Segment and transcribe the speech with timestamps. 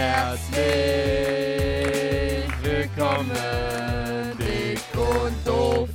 [0.00, 0.64] Herzlich
[2.62, 3.30] willkommen,
[4.38, 5.90] dick und doof.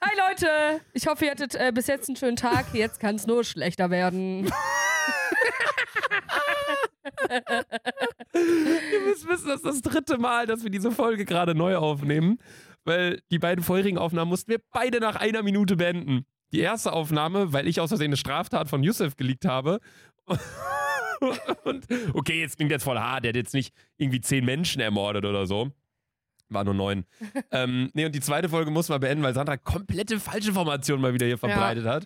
[0.00, 2.74] Hi Leute, ich hoffe, ihr hattet äh, bis jetzt einen schönen Tag.
[2.74, 4.50] Jetzt kann es nur schlechter werden.
[8.34, 12.40] Ihr müsst wissen, das ist das dritte Mal, dass wir diese Folge gerade neu aufnehmen,
[12.84, 16.26] weil die beiden vorherigen Aufnahmen mussten wir beide nach einer Minute beenden.
[16.52, 19.78] Die erste Aufnahme, weil ich aus Versehen eine Straftat von Yusuf geleakt habe.
[21.64, 25.24] Und okay, jetzt klingt jetzt voll hart, der hat jetzt nicht irgendwie zehn Menschen ermordet
[25.24, 25.70] oder so.
[26.48, 27.04] War nur neun.
[27.50, 31.26] ähm, nee, und die zweite Folge muss man beenden, weil Sandra komplette Falschinformationen mal wieder
[31.26, 32.04] hier verbreitet hat.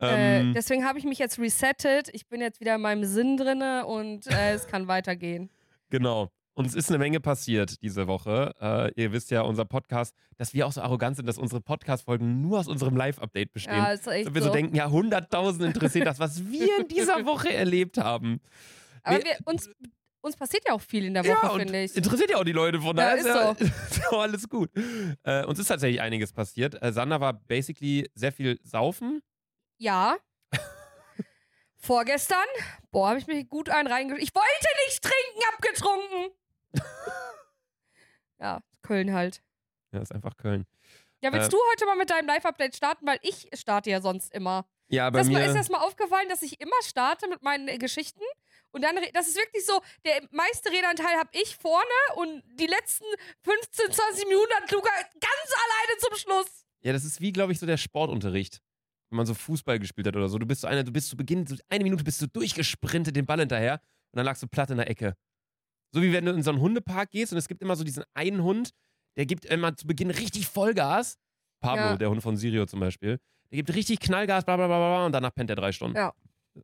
[0.00, 2.08] Äh, Ähm, deswegen habe ich mich jetzt resettet.
[2.12, 5.50] Ich bin jetzt wieder in meinem Sinn drinne und äh, es kann weitergehen.
[5.90, 6.30] Genau.
[6.60, 8.54] Uns ist eine Menge passiert diese Woche.
[8.60, 12.42] Äh, ihr wisst ja, unser Podcast, dass wir auch so arrogant sind, dass unsere Podcast-Folgen
[12.42, 13.74] nur aus unserem Live-Update bestehen.
[13.76, 14.52] Ja, ist echt Und wir so so.
[14.52, 18.40] denken, ja, 100.000 interessiert das, was wir in dieser Woche erlebt haben.
[19.02, 19.24] Aber Nee.
[19.24, 19.70] wir, uns,
[20.20, 21.96] uns passiert ja auch viel in der Woche, ja, finde ich.
[21.96, 24.70] interessiert ja auch die Leute, von Ja, daher ist ja, ist ja alles gut.
[25.22, 26.80] Äh, uns ist tatsächlich einiges passiert.
[26.82, 29.22] Äh, Sander war basically sehr viel saufen.
[29.78, 30.18] Ja.
[31.76, 32.36] Vorgestern,
[32.90, 34.22] boah, habe ich mich gut einen reingeschrieben.
[34.22, 36.36] Ich wollte nicht trinken, abgetrunken.
[38.40, 39.42] ja, Köln halt.
[39.92, 40.66] Ja, ist einfach Köln.
[41.22, 43.06] Ja, willst Äh, du heute mal mit deinem Live-Update starten?
[43.06, 44.66] Weil ich starte ja sonst immer.
[44.88, 45.44] Ja, bei Das mir.
[45.44, 48.22] ist das mal aufgefallen, dass ich immer starte mit meinen äh, Geschichten?
[48.72, 51.84] Und dann, das ist wirklich so, der meiste Redeanteil habe ich vorne
[52.16, 53.04] und die letzten
[53.42, 56.64] 15, 20 Minuten hat Luca ganz alleine zum Schluss.
[56.82, 58.60] Ja, das ist wie, glaube ich, so der Sportunterricht.
[59.10, 60.38] Wenn man so Fußball gespielt hat oder so.
[60.38, 63.26] Du bist so einer, du bist zu Beginn, so eine Minute bist du durchgesprintet den
[63.26, 63.80] Ball hinterher
[64.12, 65.16] und dann lagst du platt in der Ecke.
[65.92, 68.04] So wie wenn du in so einen Hundepark gehst und es gibt immer so diesen
[68.14, 68.70] einen Hund,
[69.16, 71.16] der gibt immer zu Beginn richtig Vollgas.
[71.60, 71.96] Pablo, Ja.
[71.96, 73.18] der Hund von Sirio zum Beispiel.
[73.50, 75.96] Der gibt richtig Knallgas, bla bla bla bla und danach pennt er drei Stunden.
[75.96, 76.12] Ja.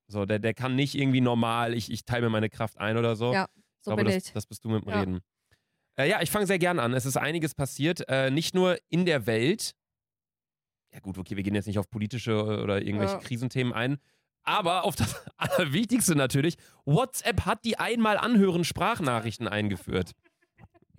[0.08, 3.16] So, der, der kann nicht irgendwie normal, ich, ich teile mir meine Kraft ein oder
[3.16, 3.32] so.
[3.32, 4.32] Ja, ich So glaube, bin das, ich.
[4.32, 5.00] das bist du mit dem Ja.
[5.00, 5.20] Reden.
[5.98, 6.92] Äh, ja, ich fange sehr gern an.
[6.92, 8.08] Es ist einiges passiert.
[8.08, 9.72] Äh, nicht nur in der Welt.
[10.92, 13.20] Ja, gut, okay, wir gehen jetzt nicht auf politische oder irgendwelche Ja.
[13.20, 13.98] Krisenthemen ein.
[14.46, 20.12] Aber auf das Allerwichtigste natürlich: WhatsApp hat die einmal anhören Sprachnachrichten eingeführt.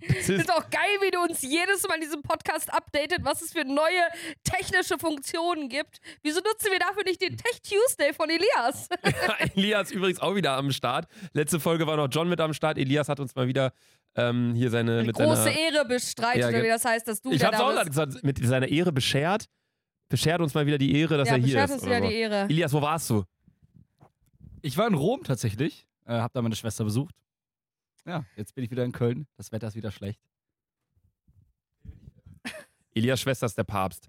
[0.06, 3.42] Das ist, Ist auch geil, wie du uns jedes Mal in diesem Podcast updatet, was
[3.42, 4.00] es für neue
[4.44, 5.98] technische Funktionen gibt.
[6.22, 8.88] Wieso nutzen wir dafür nicht den Tech Tuesday von Elias?
[9.56, 11.06] Elias übrigens auch wieder am Start.
[11.32, 12.78] Letzte Folge war noch John mit am Start.
[12.78, 13.72] Elias hat uns mal wieder
[14.14, 15.02] ähm, hier seine.
[15.02, 17.72] Mit große seiner, Ehre bestreitet, Ja, oder wie das heißt, dass du Ich hab's auch
[17.72, 17.88] da bist.
[17.88, 19.46] gesagt, mit seiner Ehre beschert.
[20.08, 21.74] Beschert uns mal wieder die Ehre, dass ja, er hier beschert ist.
[21.74, 22.42] uns oder wieder die Ehre.
[22.44, 23.24] Elias, wo warst du?
[24.62, 27.14] Ich war in Rom tatsächlich, äh, hab da meine Schwester besucht.
[28.04, 29.26] Ja, jetzt bin ich wieder in Köln.
[29.36, 30.20] Das Wetter ist wieder schlecht.
[32.94, 34.08] Elias Schwester ist der Papst.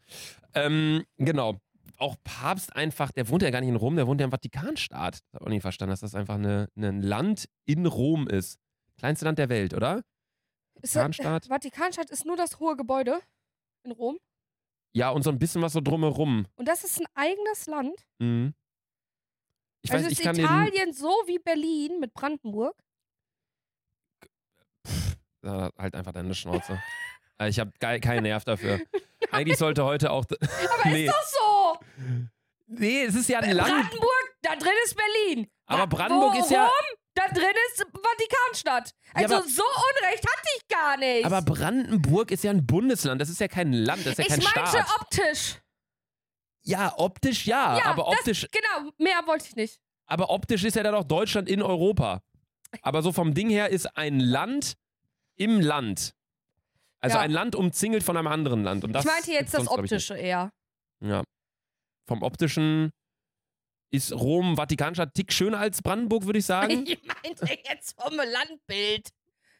[0.53, 1.59] Ähm, genau.
[1.97, 5.15] Auch Papst einfach, der wohnt ja gar nicht in Rom, der wohnt ja im Vatikanstaat.
[5.15, 8.57] Das habe ich auch nicht verstanden, dass das einfach eine, ein Land in Rom ist.
[8.97, 10.03] Kleinste Land der Welt, oder?
[10.81, 11.45] Ist, Vatikanstaat?
[11.49, 13.19] Vatikanstadt ist nur das hohe Gebäude
[13.83, 14.17] in Rom.
[14.93, 16.47] Ja, und so ein bisschen was so drumherum.
[16.55, 18.07] Und das ist ein eigenes Land.
[18.19, 18.53] Mhm.
[19.81, 20.45] Ich also weiß, ich ist kann den.
[20.45, 22.75] Italien so wie Berlin mit Brandenburg.
[25.43, 26.81] Ja, halt einfach deine Schnauze.
[27.39, 28.81] Äh, ich habe keinen Nerv dafür.
[29.31, 30.25] Eigentlich sollte heute auch.
[30.25, 30.37] Aber
[30.89, 31.05] nee.
[31.05, 31.79] ist doch so!
[32.67, 33.69] nee, es ist ja ein Land.
[33.69, 35.47] Brandenburg, da drin ist Berlin.
[35.65, 38.91] Aber Brandenburg wo, ist ja- Rom, da drin ist Vatikanstadt.
[39.15, 41.25] Ja, Also aber- so Unrecht hatte ich gar nicht.
[41.25, 44.43] Aber Brandenburg ist ja ein Bundesland, das ist ja kein Land, das ist ja ich
[44.43, 45.01] kein meinte Staat.
[45.01, 45.55] optisch.
[46.63, 49.79] Ja, optisch ja, Ja, aber das- optisch, Genau, mehr wollte ich nicht.
[50.05, 52.21] aber optisch ist ja dann auch Deutschland in Europa.
[52.81, 54.75] Aber so vom Ding her ist ein Land
[55.35, 56.13] im Land.
[56.99, 57.21] Also Ja.
[57.23, 58.83] ein Land umzingelt von einem anderen Land.
[58.83, 60.51] Und das ich meinte jetzt das sonst, Optische eher.
[61.01, 61.23] Ja.
[62.07, 62.91] Vom optischen
[63.91, 66.85] ist Rom, Vatikanstadt tick schöner als Brandenburg, würde ich sagen.
[66.87, 69.09] Ich meinte jetzt vom Landbild.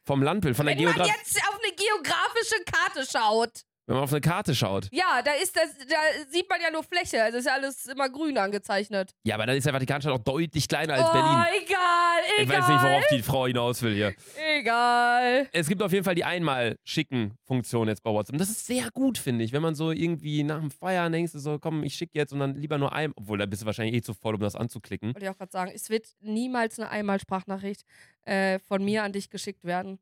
[0.06, 1.18] Vom Landbild, von der Wenn man Geografie.
[1.18, 3.62] jetzt auf eine geografische Karte schaut.
[3.90, 4.88] Wenn man auf eine Karte schaut.
[4.92, 5.96] Ja, da ist das, da
[6.30, 7.24] sieht man ja nur Fläche.
[7.24, 9.16] Also ist ja alles immer grün angezeichnet.
[9.24, 11.44] Ja, aber dann ist der Vatikanstadt auch deutlich kleiner als oh, Berlin.
[11.66, 12.44] egal, egal.
[12.44, 14.14] Ich weiß nicht, worauf die Frau hinaus will hier.
[14.60, 15.50] Egal.
[15.52, 18.34] Es gibt auf jeden Fall die einmal schicken Funktion jetzt bei WhatsApp.
[18.34, 19.54] Und das ist sehr gut, finde ich.
[19.54, 22.54] Wenn man so irgendwie nach dem Feiern denkst, so, komm, ich schicke jetzt und dann
[22.58, 25.16] lieber nur ein, obwohl da bist du wahrscheinlich eh zu voll, um das anzuklicken.
[25.16, 27.86] Wollte ich auch gerade sagen, es wird niemals eine Einmalsprachnachricht
[28.26, 29.98] äh, von mir an dich geschickt werden.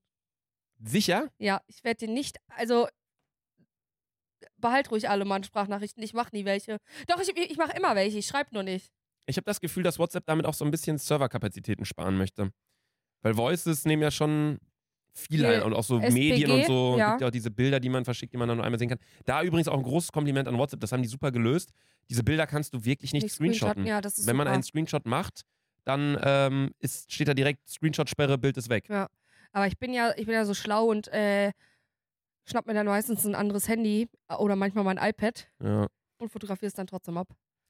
[0.84, 1.30] Sicher?
[1.38, 2.88] Ja, ich werde dir nicht, also
[4.58, 6.04] behalt ruhig alle Mann Sprachnachrichten.
[6.04, 6.78] Ich mache nie welche.
[7.08, 8.18] Doch, ich, ich mache immer welche.
[8.18, 8.92] Ich schreibe nur nicht.
[9.26, 12.52] Ich habe das Gefühl, dass WhatsApp damit auch so ein bisschen Serverkapazitäten sparen möchte.
[13.22, 14.60] Weil Voices nehmen ja schon
[15.14, 16.96] viel ein und auch so SPG, Medien und so.
[16.98, 17.12] ja.
[17.12, 19.00] Gibt ja auch diese Bilder, die man verschickt, die man dann nur einmal sehen kann.
[19.26, 20.80] Da übrigens auch ein großes Kompliment an WhatsApp.
[20.80, 21.72] Das haben die super gelöst.
[22.10, 23.86] Diese Bilder kannst du wirklich nicht, Nicht screenshotten.
[23.86, 24.54] Ja, Wenn man super.
[24.54, 25.42] einen Screenshot macht,
[25.84, 28.90] dann ähm, ist, steht da direkt Screenshot-Sperre, Bild ist weg.
[29.52, 31.52] Aber ich bin ja, ich bin ja so schlau und äh,
[32.48, 35.88] schnapp mir dann meistens ein anderes Handy äh, oder manchmal mein iPad Ja.
[36.18, 37.28] und fotografiere es dann trotzdem ab.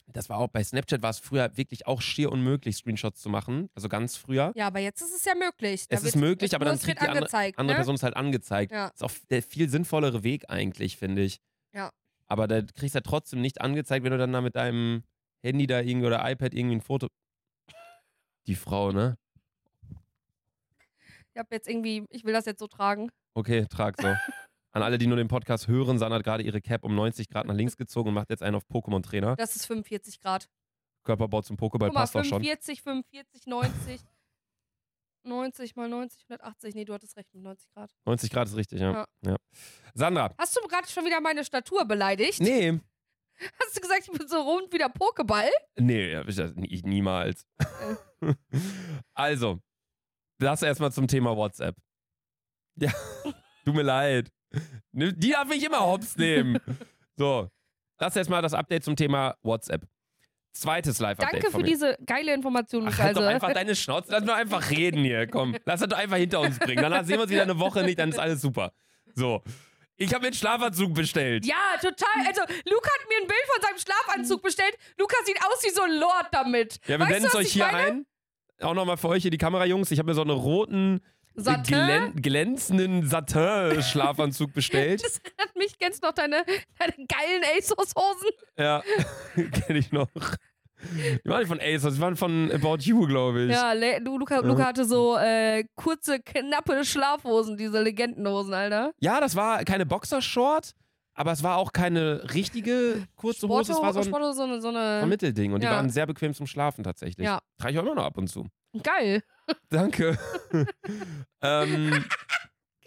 [0.10, 3.70] Das war auch bei Snapchat war es früher wirklich auch schier unmöglich, Screenshots zu machen.
[3.76, 4.54] Also ganz früher.
[4.56, 5.86] Ja, aber jetzt ist es ja möglich.
[5.90, 7.60] Da Es ist möglich, aber dann es kriegt die andere- angezeigt.
[7.60, 7.80] Andere ne?
[7.80, 8.72] Person ist halt angezeigt.
[8.72, 8.88] Ja.
[8.88, 11.42] Ist auch der viel sinnvollere Weg eigentlich, finde ich.
[11.74, 11.92] Ja.
[12.28, 15.04] Aber da kriegst du ja trotzdem nicht angezeigt, wenn du dann da mit deinem
[15.44, 17.08] Handy da irgendwie oder iPad irgendwie ein Foto.
[18.48, 19.18] Die Frau, ne?
[21.34, 23.10] Ich habe jetzt irgendwie, ich will das jetzt so tragen.
[23.34, 24.08] Okay, trag so.
[24.78, 27.48] An alle, die nur den Podcast hören, Sanna hat gerade ihre Cap um 90 Grad
[27.48, 29.36] nach links gezogen und macht jetzt einen auf Pokémon-Trainer.
[29.36, 30.48] Das ist 45 Grad.
[31.04, 32.44] Körperbau zum Pokéball passt doch schon.
[32.44, 34.02] 45, 45, 90.
[35.24, 36.76] 90 mal 90, 180.
[36.76, 37.92] Nee, du hattest recht mit 90 Grad.
[38.06, 38.92] 90 Grad ist richtig, ja.
[38.92, 39.06] Ja.
[39.26, 39.36] ja.
[39.96, 40.36] Sandra.
[40.38, 42.40] Hast du gerade schon wieder meine Statur beleidigt?
[42.40, 42.80] Nee.
[43.60, 45.50] Hast du gesagt, ich bin so rund wie der Pokéball?
[45.80, 47.48] Nee, ich- ich niemals.
[49.16, 49.60] also,
[50.38, 51.76] das erstmal zum Thema WhatsApp.
[52.80, 52.92] Ja,
[53.66, 54.32] tut mir leid.
[54.92, 56.60] Nimm- Die darf ich immer hops nehmen.
[57.16, 57.50] So,
[57.98, 59.82] das erstmal das Update zum Thema WhatsApp.
[60.54, 61.44] Zweites Live-Update.
[61.44, 64.12] Danke für diese geile Information, Ach, halt doch einfach deine Schnauze.
[64.12, 65.28] Lass doch einfach reden hier.
[65.28, 66.82] Komm, lass das doch einfach hinter uns bringen.
[66.82, 68.72] Danach sehen wir uns wieder eine Woche nicht, dann ist alles super.
[69.14, 69.44] So,
[69.98, 71.46] ich habe mir einen Schlafanzug bestellt.
[71.46, 72.26] ja, total.
[72.28, 74.76] Also, Luca hat mir ein Bild von seinem Schlafanzug bestellt.
[74.98, 76.80] Luca sieht aus wie so ein Lord damit.
[76.88, 77.78] Ja, wir blenden es euch hier meine?
[77.88, 78.06] ein.
[78.62, 79.92] Auch nochmal für euch hier die Kamera-Jungs.
[79.92, 81.02] Ich habe mir so einen roten,
[81.40, 81.64] Satin?
[81.76, 85.02] glän glänzenden Satin-Schlafanzug bestellt.
[85.04, 86.44] Das erinnert mich, kennst du noch deine,
[86.80, 88.30] deine geilen ASOS-Hosen?
[88.58, 88.82] ja,
[89.66, 90.08] kenne ich noch.
[91.24, 93.52] Die waren nicht von ASOS, die waren von About You, glaube ich.
[93.52, 98.92] Ja, Le du, Luca, Luca hatte so äh, kurze, knappe Schlafhosen, diese Legendenhosen, Alter.
[99.00, 100.74] Ja, das war keine Boxershort,
[101.16, 103.72] aber es war auch keine richtige kurze Hose.
[103.74, 105.72] Es war so ein Sporto, so eine, so so eine ein Mittelding und die Ja.
[105.76, 107.26] waren sehr bequem zum Schlafen tatsächlich.
[107.26, 107.40] Ja.
[107.60, 108.46] Trage ich auch immer noch ab und zu.
[108.84, 109.24] geil.
[109.70, 110.18] Danke.
[111.42, 112.06] ähm,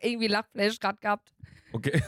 [0.01, 1.33] Irgendwie Lachflash gerade gehabt.
[1.73, 2.03] Okay.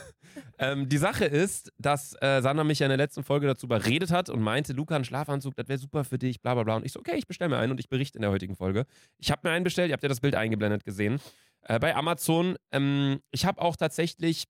[0.59, 4.11] ähm, die Sache ist, dass äh, Sandra mich ja in der letzten Folge dazu überredet
[4.11, 6.77] hat und meinte, Luca, ein Schlafanzug, das wäre super für dich, bla bla bla.
[6.77, 8.87] Und ich so, okay, ich bestelle mir einen und ich berichte in der heutigen Folge.
[9.19, 11.21] Ich habe mir einen bestellt, ihr habt ja das Bild eingeblendet gesehen.
[11.63, 12.57] Äh, bei Amazon.
[12.73, 14.45] Ähm, ich habe auch tatsächlich,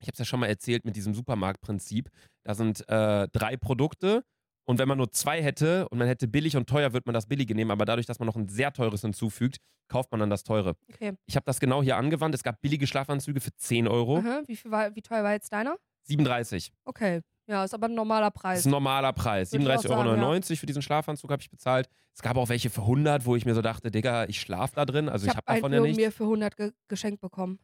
[0.00, 2.08] ich habe es ja schon mal erzählt mit diesem Supermarktprinzip,
[2.44, 4.24] da sind äh, drei Produkte
[4.64, 7.26] und wenn man nur zwei hätte und man hätte billig und teuer, wird man das
[7.26, 9.58] billige nehmen, aber dadurch, dass man noch ein sehr teures hinzufügt,
[9.88, 10.76] kauft man dann das teure.
[10.92, 11.14] Okay.
[11.26, 12.34] Ich habe das genau hier angewandt.
[12.34, 14.18] Es gab billige Schlafanzüge für 10 Euro.
[14.18, 14.42] Aha.
[14.46, 15.76] Wie, viel war, wie teuer war jetzt deiner?
[16.04, 16.72] 37.
[16.84, 17.20] Okay.
[17.46, 18.58] Ja, ist aber ein normaler Das Preis.
[18.60, 19.52] ist ein normaler Preis.
[19.52, 21.88] Würde ich auch 37,99 Euro sagen, für diesen Schlafanzug habe ich bezahlt.
[22.14, 24.84] Es gab auch welche für 100, wo ich mir so dachte, Digga, ich schlaf da
[24.84, 25.08] drin.
[25.08, 25.98] Also ich, ich habe habe davon einen ja nichts.
[25.98, 27.58] mir für 100 ge geschenkt bekommen.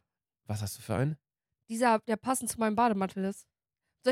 [0.45, 1.17] Was hast du für einen?
[1.69, 3.45] Dieser, der passend zu meinem Bademantel ist.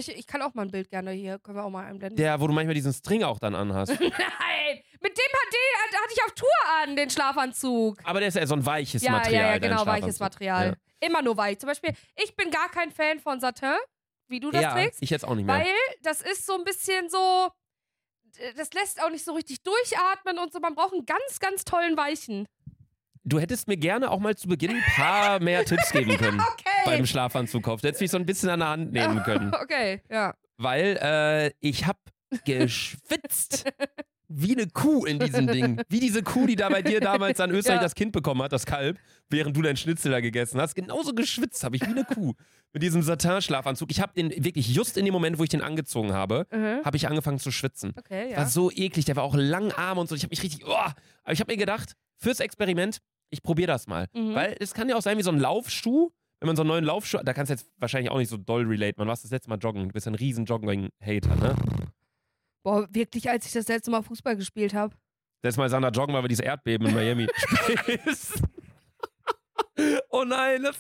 [0.02, 2.18] Soll ich, kann auch mal ein Bild gerne hier, können wir auch mal einblenden.
[2.18, 3.92] Der, wo du manchmal diesen String auch dann anhast.
[4.00, 4.82] Nein!
[5.00, 6.50] Mit dem hat den, hatte ich auf Tour
[6.82, 7.98] an, den Schlafanzug.
[8.04, 9.42] Aber der ist ja so ein weiches ja, Material.
[9.42, 10.20] ja, ja, genau, weiches.
[10.20, 10.76] Material.
[11.00, 11.60] Immer nur weich.
[11.60, 13.78] Zum Beispiel, ich bin gar kein Fan von Satin,
[14.28, 15.02] wie du das Ja, ja trägst.
[15.02, 15.60] ich jetzt auch nicht mehr.
[15.60, 15.68] Weil
[16.02, 17.50] das ist so ein bisschen so.
[18.58, 20.60] Das lässt auch nicht so richtig durchatmen und so.
[20.60, 22.48] Man braucht einen ganz, ganz tollen Weichen.
[23.28, 26.70] Du hättest mir gerne auch mal zu Beginn ein paar mehr Tipps geben können Okay.
[26.86, 27.82] beim Schlafanzugkauf.
[27.82, 29.52] Du hättest mich so ein bisschen an der Hand nehmen können.
[29.54, 30.36] Okay, ja.
[30.58, 31.98] Weil äh, ich hab
[32.46, 33.66] geschwitzt.
[34.28, 35.80] Wie eine Kuh in diesem Ding.
[35.88, 37.84] Wie diese Kuh, die da bei dir damals an Österreich Ja.
[37.84, 38.98] das Kind bekommen hat, das Kalb,
[39.30, 40.74] während du dein Schnitzel da gegessen hast.
[40.74, 42.34] Genauso geschwitzt habe ich wie eine Kuh.
[42.74, 43.92] Mit diesem Satin-Schlafanzug.
[43.92, 46.84] Ich habe den wirklich just in dem Moment, wo ich den angezogen habe, Mhm.
[46.84, 47.94] habe ich angefangen zu schwitzen.
[47.98, 48.46] Okay, War ja.
[48.48, 50.16] so eklig, der war auch langarm und so.
[50.16, 50.66] Ich habe mich richtig.
[50.68, 52.98] Oh, aber ich habe mir gedacht, fürs Experiment,
[53.36, 54.08] ich probiere das mal.
[54.14, 54.34] Mhm.
[54.34, 56.10] Weil es kann ja auch sein wie so ein Laufschuh.
[56.40, 58.64] Wenn man so einen neuen Laufschuh, da kannst du jetzt wahrscheinlich auch nicht so doll
[58.66, 58.96] relate.
[58.98, 59.88] Man warst das letzte Mal joggen.
[59.88, 61.56] Du bist ein riesen Jogging-Hater, ne?
[62.64, 64.96] Boah, wirklich, als ich das letzte Mal Fußball gespielt habe.
[65.44, 68.00] Letztes Mal Sander joggen, weil wir dieses Erdbeben in Miami spielen.
[70.10, 70.80] oh nein, das.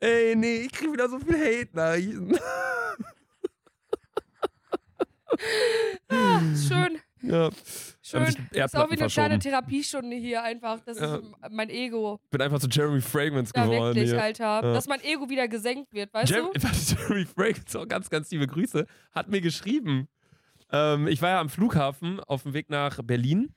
[0.00, 2.38] Ey, nee, ich krieg wieder so viel Hate-Nachrichten.
[6.08, 7.50] Ah, schön, ja.
[8.02, 8.26] schön.
[8.26, 9.38] Sich Ist auch wie eine kleine.
[9.38, 10.80] Therapiestunde hier einfach.
[10.84, 11.16] Das Ja.
[11.16, 12.20] ist mein Ego.
[12.24, 13.94] Ich bin einfach zu Jeremy Fragrance Ja, geworden.
[13.94, 14.22] wirklich, hier.
[14.22, 14.44] Alter.
[14.44, 14.60] Ja.
[14.72, 16.52] Dass mein Ego wieder gesenkt wird, weißt Jer du?
[17.08, 20.08] Jeremy Fragrance, auch ganz, ganz liebe Grüße, hat mir geschrieben.
[20.72, 23.50] Ähm, ich war ja am Flughafen auf dem Weg nach Berlin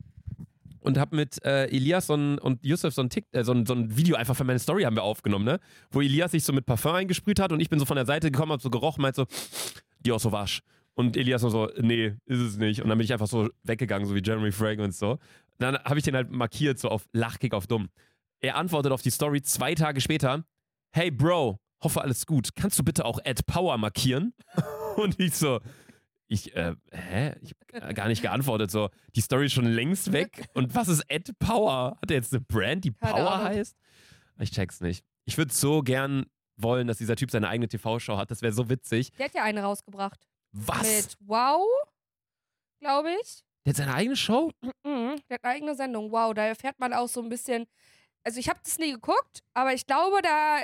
[0.82, 3.66] und habe mit äh, Elias so ein, und Yusuf so ein, Tick, äh, so, ein,
[3.66, 5.60] so ein Video einfach für meine Story haben wir aufgenommen, ne?
[5.92, 8.32] Wo Elias sich so mit Parfum eingesprüht hat und ich bin so von der Seite
[8.32, 9.26] gekommen, hab so gerochen, meint so,
[10.06, 10.62] Dior Sauvage.
[11.00, 12.82] Und Elias nur so, nee, ist es nicht.
[12.82, 15.18] Und dann bin ich einfach so weggegangen, so wie Jeremy Fragrance so.
[15.58, 17.90] Dann habe ich den halt markiert, so auf Lachkick auf dumm.
[18.42, 20.44] Er antwortet auf die Story zwei Tage später,
[20.92, 22.50] hey Bro, hoffe alles gut.
[22.56, 24.34] Kannst du bitte auch Add Power markieren?
[24.98, 25.62] Und ich so,
[26.28, 27.34] Ich, äh, hä?
[27.42, 28.70] Ich hab gar nicht geantwortet.
[28.70, 30.48] So, die Story ist schon längst weg.
[30.54, 31.98] Und was ist Ed Power?
[32.02, 33.48] Hat er jetzt eine Brand, die Keine Power Ahnung.
[33.48, 33.76] heißt?
[34.40, 35.04] Ich check's nicht.
[35.26, 36.26] Ich würde so gern
[36.58, 38.32] wollen, dass dieser Typ seine eigene TV-Show hat.
[38.32, 39.12] Das wäre so witzig.
[39.14, 40.29] Der hat ja eine rausgebracht.
[40.52, 40.84] Was?
[40.84, 41.66] Mit Wow,
[42.80, 43.44] glaube ich.
[43.66, 44.52] Der hat seine eigene Show?
[44.84, 46.12] Mhm, der hat eine eigene Sendung.
[46.12, 47.66] Wow, da erfährt man auch so ein bisschen.
[48.24, 50.60] Also ich habe das nie geguckt, aber ich glaube, da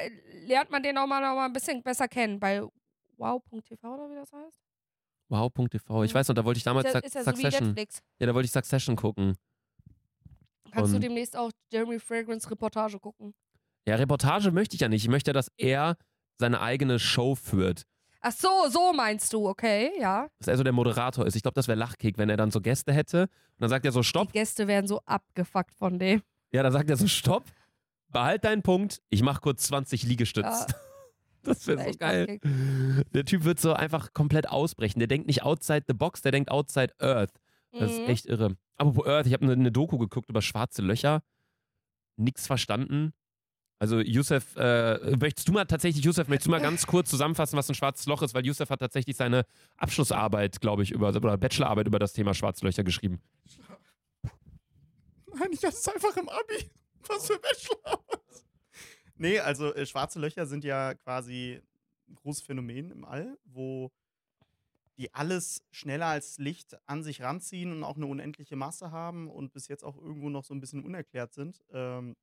[0.45, 2.61] lernt man den auch mal noch mal ein bisschen besser kennen bei
[3.17, 4.59] wow.tv oder wie das heißt.
[5.29, 6.03] Wow.tv.
[6.03, 7.67] Ich weiß noch, da wollte ich damals Ist ja, ist ja so Succession.
[7.69, 8.01] Netflix.
[8.19, 9.35] ja, da wollte ich Succession gucken.
[10.71, 13.33] Kannst du Und- demnächst auch Jeremy Fragrance Reportage gucken.
[13.87, 15.03] Ja, Reportage möchte ich ja nicht.
[15.03, 15.97] Ich möchte, dass er
[16.39, 17.83] seine eigene Show führt.
[18.27, 20.27] Ach so, so meinst du, okay, ja.
[20.39, 21.35] Dass er so der Moderator ist.
[21.35, 23.23] Ich glaube, das wäre Lachkick, wenn er dann so Gäste hätte.
[23.23, 23.29] Und
[23.59, 24.27] dann sagt er so, stopp.
[24.31, 26.23] Die Gäste werden so abgefuckt von dem.
[26.51, 27.43] Ja, dann sagt er so, stopp.
[28.11, 28.99] Behalt deinen Punkt.
[29.09, 30.45] Ich mache kurz 20 Liegestütz.
[30.45, 30.65] Ja.
[31.43, 32.21] Das wäre so geil.
[32.41, 33.11] Lachkick.
[33.13, 34.97] Der Typ wird so einfach komplett ausbrechen.
[34.97, 37.29] Der denkt nicht outside the box, der denkt outside Earth.
[37.71, 38.07] Das ist Mhm.
[38.07, 38.57] echt irre.
[38.77, 41.21] Apropos Earth, ich habe eine, eine Doku geguckt über schwarze Löcher.
[42.17, 43.13] Nix verstanden.
[43.77, 47.67] Also Yusuf, äh, möchtest du mal tatsächlich, Yusuf, möchtest du mal ganz kurz zusammenfassen, was
[47.69, 48.33] ein schwarzes Loch ist?
[48.33, 52.83] Weil Yusuf hat tatsächlich seine Abschlussarbeit, glaube ich, über, oder Bachelorarbeit über das Thema Schwarzlöcher
[52.83, 53.21] geschrieben.
[55.37, 56.71] Nein, ich hatte es einfach im Abi.
[57.07, 58.45] Was für Bachelorarbeit.
[59.17, 61.61] Nee, also äh, schwarze Löcher sind ja quasi
[62.07, 63.91] ein großes Phänomen im All, wo
[64.97, 69.51] die alles schneller als Licht an sich ranziehen und auch eine unendliche Masse haben und
[69.51, 72.15] bis jetzt auch irgendwo noch so ein bisschen unerklärt sind, ähm,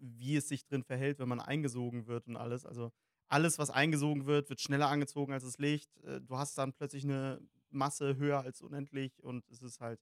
[0.00, 2.66] wie es sich drin verhält, wenn man eingesogen wird und alles.
[2.66, 2.92] Also
[3.28, 5.90] alles, was eingesogen wird, wird schneller angezogen als das Licht.
[6.04, 7.40] Äh, du hast dann plötzlich eine
[7.70, 10.00] Masse höher als unendlich und es ist halt.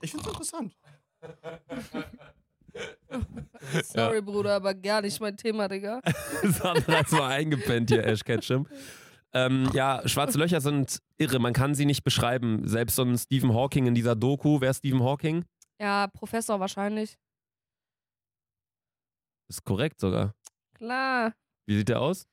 [0.00, 0.76] Ich finde es interessant.
[3.84, 6.00] Sorry, Bruder, aber gar nicht mein Thema, Digga.
[6.42, 8.66] Sandra hat so eingepennt hier, Ash Ketchum.
[9.32, 11.38] Ähm, ja, schwarze Löcher sind irre.
[11.38, 12.66] Man kann sie nicht beschreiben.
[12.66, 14.60] Selbst so ein Stephen Hawking in dieser Doku.
[14.60, 15.44] Wer ist Stephen Hawking?
[15.80, 17.18] Ja, Professor wahrscheinlich.
[19.48, 20.34] Ist korrekt sogar.
[20.74, 21.34] Klar.
[21.66, 22.26] Wie sieht der aus?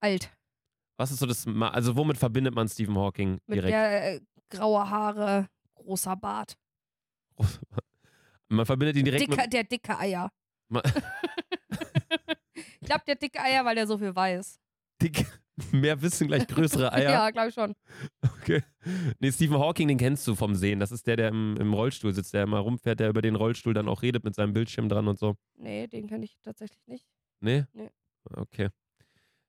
[0.00, 0.30] Alt.
[0.96, 3.72] Was ist so das, Ma- also womit verbindet man Stephen Hawking Mit direkt?
[3.72, 6.56] der äh, graue Haare, großer Bart.
[8.48, 10.28] Man verbindet ihn direkt Dicker, mit, der dicke Eier.
[10.68, 10.82] Ma-
[12.54, 14.58] ich glaube, der dicke Eier, weil der so viel weiß.
[15.00, 15.24] dick,
[15.72, 17.10] mehr Wissen gleich größere Eier.
[17.10, 17.74] Ja, glaube ich schon.
[18.22, 18.62] Okay.
[19.18, 20.80] Nee, Stephen Hawking, den kennst du vom Sehen.
[20.80, 23.74] Das ist der, der im, im Rollstuhl sitzt, der immer rumfährt, der über den Rollstuhl
[23.74, 25.36] dann auch redet mit seinem Bildschirm dran und so.
[25.56, 27.06] Nee, den kenne ich tatsächlich nicht.
[27.40, 27.64] Nee?
[27.72, 27.90] Nee.
[28.34, 28.68] Okay.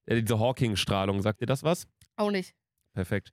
[0.08, 1.88] Ja, diese Hawking-Strahlung, sagt dir das was?
[2.16, 2.54] Auch nicht.
[2.94, 3.32] Perfekt.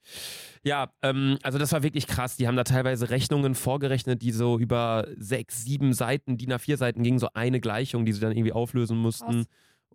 [0.62, 2.37] Ja, ähm, also das war wirklich krass.
[2.37, 7.18] Die haben da teilweise Rechnungen vorgerechnet, die so über sechs, sieben Seiten, DIN A4-Seiten gingen,
[7.18, 9.47] so eine Gleichung, die sie dann irgendwie auflösen mussten Krass.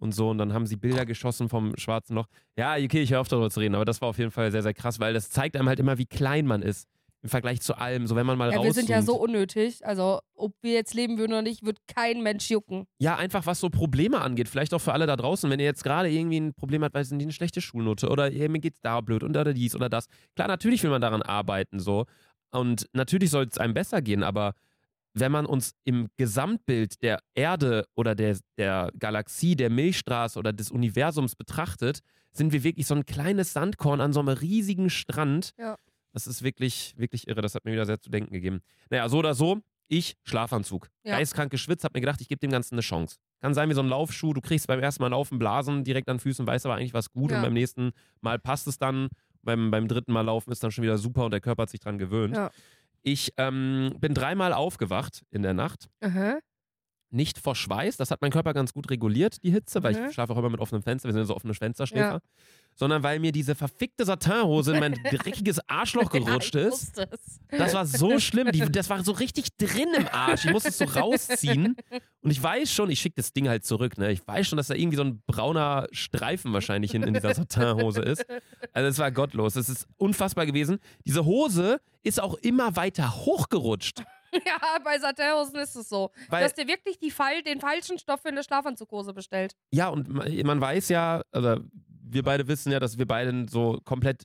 [0.04, 0.30] Und so.
[0.30, 2.28] Und dann haben sie Bilder geschossen vom schwarzen Loch.
[2.56, 4.62] Ja, okay, ich höre auf darüber zu reden, aber das war auf jeden Fall sehr,
[4.62, 6.88] sehr krass, weil das zeigt einem halt immer, wie klein man ist
[7.24, 8.06] im Vergleich zu allem.
[8.06, 9.86] So, wenn man mal Ja, wir sind ja so unnötig.
[9.86, 12.86] Also, ob wir jetzt leben würden oder nicht, wird kein Mensch jucken.
[13.00, 14.50] Ja, einfach was so Probleme angeht.
[14.50, 17.02] Vielleicht auch für alle da draußen, wenn ihr jetzt gerade irgendwie ein Problem habt, weil
[17.02, 20.08] es eine schlechte Schulnote oder ey, mir geht's da blöd und oder dies oder das.
[20.36, 22.06] Klar, natürlich will man daran arbeiten so.
[22.52, 24.54] Und natürlich soll es einem besser gehen, aber
[25.14, 30.72] wenn man uns im Gesamtbild der Erde oder der, der Galaxie, der Milchstraße oder des
[30.72, 32.00] Universums betrachtet,
[32.32, 35.52] sind wir wirklich so ein kleines Sandkorn an so einem riesigen Strand.
[35.60, 35.78] Ja.
[36.14, 37.42] Das ist wirklich, wirklich irre.
[37.42, 38.62] Das hat mir wieder sehr zu denken gegeben.
[38.90, 40.88] Naja, so oder so, ich Schlafanzug.
[41.04, 41.18] Ja.
[41.18, 43.18] Geistkrank geschwitzt, hab mir gedacht, ich gebe dem Ganzen eine Chance.
[43.42, 46.20] Kann sein wie so ein Laufschuh, du kriegst beim ersten Mal Laufen Blasen direkt an
[46.20, 47.38] Füßen, weißt aber eigentlich was gut Ja.
[47.38, 47.92] und beim nächsten
[48.22, 49.10] Mal passt es dann.
[49.46, 51.82] Beim, beim dritten Mal Laufen ist dann schon wieder super und der Körper hat sich
[51.82, 52.36] dran gewöhnt.
[52.36, 52.50] Ja.
[53.04, 55.90] Ich ähm, bin dreimal aufgewacht in der Nacht.
[56.02, 56.40] Aha.
[57.14, 60.08] Nicht vor Schweiß, das hat mein Körper ganz gut reguliert, die Hitze, weil Mhm.
[60.08, 62.22] ich schlafe auch immer mit offenem Fenster, wir sind ja so offene Fensterschläfer.
[62.76, 66.98] Sondern weil mir diese verfickte Satinhose in mein dreckiges Arschloch gerutscht ja, ich ist.
[66.98, 67.40] es.
[67.52, 68.52] Das war so schlimm.
[68.52, 70.46] Die, das war so richtig drin im Arsch.
[70.46, 71.76] Ich musste es so rausziehen.
[72.22, 74.00] Und ich weiß schon, ich schicke das Ding halt zurück.
[74.00, 74.12] Ne?
[74.12, 78.02] Ich weiß schon, dass da irgendwie so ein brauner Streifen wahrscheinlich in, in dieser Satinhose
[78.02, 78.26] ist.
[78.72, 79.56] Also es war gottlos.
[79.56, 80.80] Es ist unfassbar gewesen.
[81.06, 84.02] Diese Hose ist auch immer weiter hochgerutscht.
[84.46, 86.12] Ja, bei Satinhosen ist es so.
[86.26, 89.56] Du Weil, hast dir wirklich die Fall, den falschen Stoff für eine Schlafanzughose bestellt.
[89.72, 90.10] ja, und
[90.44, 91.62] man, weiß ja, also
[92.02, 94.24] wir beide wissen ja, dass wir beide so komplett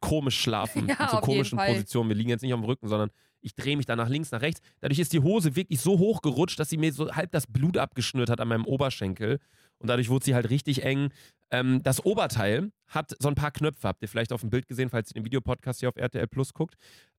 [0.00, 0.88] komisch schlafen.
[0.88, 1.58] Ja, in so komischen.
[1.58, 2.08] Positionen.
[2.08, 4.42] Wir liegen jetzt nicht auf dem Rücken, sondern ich drehe mich dann nach links, nach
[4.42, 4.60] rechts.
[4.80, 8.30] Dadurch ist die Hose wirklich so hochgerutscht, dass sie mir so halb das Blut abgeschnürt
[8.30, 9.38] hat an meinem Oberschenkel.
[9.78, 11.10] Und dadurch wurde sie halt richtig eng.
[11.50, 13.88] Ähm, das Oberteil hat so ein paar Knöpfe.
[13.88, 16.52] Habt ihr vielleicht auf dem Bild gesehen, falls ihr den Videopodcast hier auf RTL Plus
[16.54, 16.76] guckt.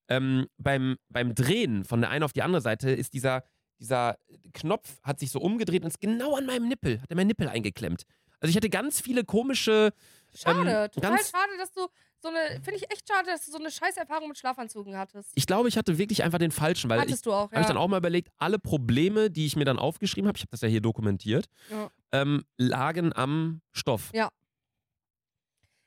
[0.08, 3.42] Ähm, beim, beim Drehen von der einen auf die andere Seite ist dieser,
[3.80, 4.18] dieser
[4.52, 7.48] Knopf hat sich so umgedreht und ist genau an meinem Nippel, hat er meinen Nippel
[7.48, 8.02] eingeklemmt.
[8.40, 9.92] Also ich hatte ganz viele komische.
[10.34, 11.86] Schade, Ähm, total schade, dass du
[12.20, 15.30] so eine, finde ich echt schade, dass du so eine Scheißerfahrung mit Schlafanzügen hattest.
[15.34, 17.66] Ich glaube, ich hatte wirklich einfach den falschen, weil ich Hattest du auch, habe ich
[17.66, 17.82] dann ja.
[17.82, 20.68] auch mal überlegt, alle Probleme, die ich mir dann aufgeschrieben habe, ich habe das ja
[20.68, 21.90] hier dokumentiert, Ja.
[22.12, 24.10] ähm, lagen am Stoff.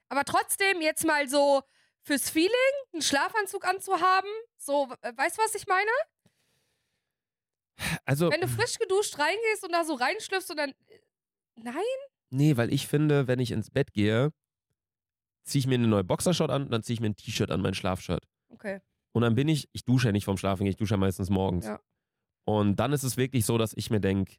[0.09, 1.61] Aber trotzdem jetzt mal so
[2.07, 2.51] fürs Feeling
[2.93, 5.91] einen Schlafanzug anzuhaben, so, äh, weißt du, was ich meine?
[8.05, 10.69] Also, Wenn du frisch geduscht reingehst und da so reinschlüpfst und dann.
[10.71, 10.99] äh,
[11.55, 11.75] Nein?
[12.29, 14.31] nee, weil ich finde, wenn ich ins Bett gehe,
[15.43, 17.61] ziehe ich mir eine neue Boxershot an und dann ziehe ich mir ein T-Shirt an,
[17.61, 18.25] mein Schlafshirt.
[18.49, 18.81] Okay.
[19.13, 21.65] Und dann bin ich, ich dusche ja nicht vorm Schlafen, ich dusche ja meistens morgens.
[21.65, 21.79] Ja.
[22.45, 24.35] Und dann ist es wirklich so, dass ich mir denke,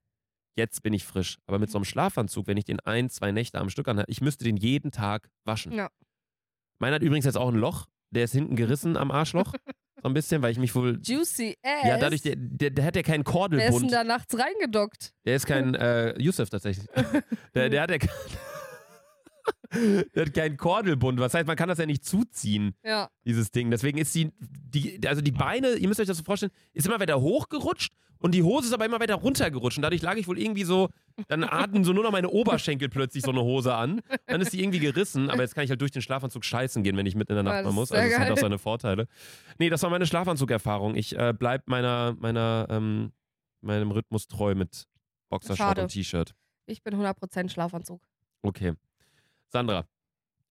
[0.56, 1.38] jetzt bin ich frisch.
[1.46, 4.20] Aber mit so einem Schlafanzug, wenn ich den ein, zwei Nächte am Stück anhabe, ich
[4.20, 5.72] müsste den jeden Tag waschen.
[5.72, 5.90] Ja.
[6.78, 9.52] Meiner hat übrigens jetzt auch ein Loch, der ist hinten gerissen am Arschloch.
[10.02, 11.00] so ein bisschen, weil ich mich wohl.
[11.02, 11.88] Juicy Ass.
[11.88, 13.92] Ja, dadurch, der, der, der hat ja keinen Wer ist denn Kordelbund.
[13.92, 15.12] da nachts reingedockt?
[15.25, 16.87] Der ist kein äh, Yusuf tatsächlich.
[17.54, 18.11] Der, der hat ja kein,
[20.14, 21.20] der hat keinen Kordelbund.
[21.20, 23.08] Was heißt, man kann das ja nicht zuziehen Ja.
[23.24, 23.70] dieses Ding.
[23.70, 27.00] Deswegen ist die, die, also die Beine, ihr müsst euch das so vorstellen, ist immer
[27.00, 29.78] weiter hochgerutscht und die Hose ist aber immer weiter runtergerutscht.
[29.78, 30.88] Und dadurch lag ich wohl irgendwie so,
[31.28, 34.00] dann hatten so nur noch meine Oberschenkel plötzlich so eine Hose an.
[34.26, 36.96] Dann ist die irgendwie gerissen, aber jetzt kann ich halt durch den Schlafanzug scheißen gehen,
[36.96, 37.92] wenn ich mitten in der Nacht mal muss.
[37.92, 39.06] Also das hat auch seine Vorteile.
[39.58, 40.94] Nee, das war meine Schlafanzugerfahrung.
[40.96, 43.12] Ich äh, bleib meiner, meiner, ähm,
[43.60, 44.86] meinem Rhythmus treu mit
[45.30, 45.82] Boxershort Schade.
[45.82, 46.34] und T-Shirt.
[46.66, 48.00] Ich bin 100% Schlafanzug.
[48.42, 48.74] Okay.
[49.50, 49.86] Sandra,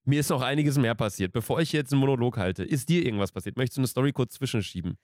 [0.05, 1.31] mir ist noch einiges mehr passiert.
[1.33, 3.57] Bevor ich jetzt einen Monolog halte, ist dir irgendwas passiert?
[3.57, 4.97] Möchtest du eine Story kurz zwischenschieben?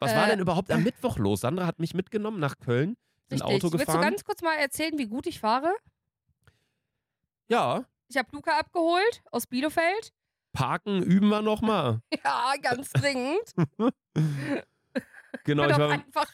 [0.00, 1.40] Was war Äh, denn überhaupt am Mittwoch los?
[1.40, 2.96] Sandra hat mich mitgenommen nach Köln,
[3.30, 3.42] Richtig.
[3.42, 4.00] Auto Willst du gefahren.
[4.00, 5.72] ganz kurz mal erzählen, wie gut ich fahre?
[7.50, 10.12] ja, Ich habe Luca abgeholt aus Bielefeld.
[10.52, 12.00] parken üben wir nochmal.
[12.24, 13.54] Ja, ganz dringend.
[15.44, 16.26] Genau, ich war, einfach,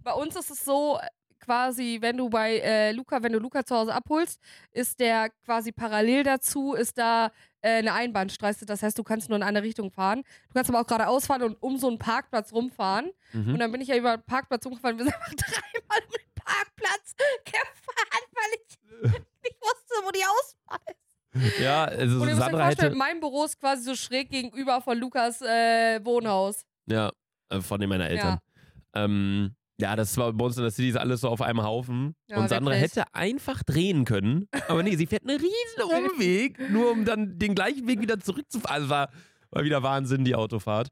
[0.00, 1.06] bei uns ist es so, äh,
[1.46, 4.40] quasi, wenn du bei äh, Luca, wenn du Luca zu Hause abholst,
[4.72, 7.30] ist der quasi parallel dazu, ist da
[7.62, 8.66] äh, eine Einbahnstraße.
[8.66, 10.22] Das heißt, du kannst nur in eine Richtung fahren.
[10.48, 13.10] Du kannst aber auch geradeaus fahren und um so einen Parkplatz rumfahren.
[13.32, 13.58] Und mhm.
[13.58, 14.98] dann bin ich ja über den Parkplatz rumgefahren.
[14.98, 19.12] Wir sind einfach dreimal um den Parkplatz gefahren, weil ich
[19.42, 21.60] nicht wusste, wo die Ausfahrt ist.
[21.60, 24.98] ja, also Und ihr müsst euch vorstellen, mein Büro ist quasi so schräg gegenüber von
[24.98, 26.66] Lukas äh, Wohnhaus.
[26.86, 27.12] ja,
[27.50, 28.38] äh, von den meiner Eltern.
[28.94, 32.14] Ähm, ja, das war bei uns in der City ist alles so auf einem Haufen.
[32.28, 32.90] Ja, und Sandra wirklich.
[32.96, 34.48] hätte einfach drehen können.
[34.68, 38.74] Aber nee, sie fährt einen riesen Umweg, nur um dann den gleichen Weg wieder zurückzufahren.
[38.74, 39.10] Also war,
[39.50, 40.88] war wieder Wahnsinn, die Autofahrt.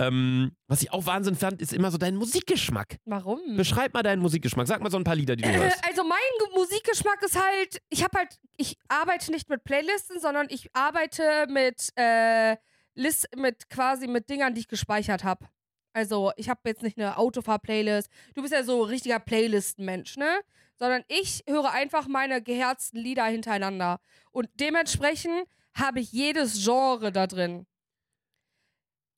[0.00, 2.98] Ähm, was ich auch Wahnsinn fand, ist immer so dein Musikgeschmack.
[3.04, 3.40] Warum?
[3.56, 4.68] Beschreib mal deinen Musikgeschmack.
[4.68, 5.84] Sag mal so ein paar Lieder, die du Äh, hörst.
[5.84, 10.46] also mein Ge- Musikgeschmack ist halt, ich habe halt, ich arbeite nicht mit Playlisten, sondern
[10.50, 12.56] ich arbeite mit äh,
[12.94, 15.46] List, mit quasi mit Dingern, die ich gespeichert habe.
[15.92, 18.10] Also ich habe jetzt nicht eine Autofahr-Playlist.
[18.34, 20.40] Du bist ja so ein richtiger Playlisten-Mensch, ne?
[20.76, 24.00] Sondern ich höre einfach meine geherzten Lieder hintereinander.
[24.30, 27.66] Und dementsprechend habe ich jedes Genre da drin.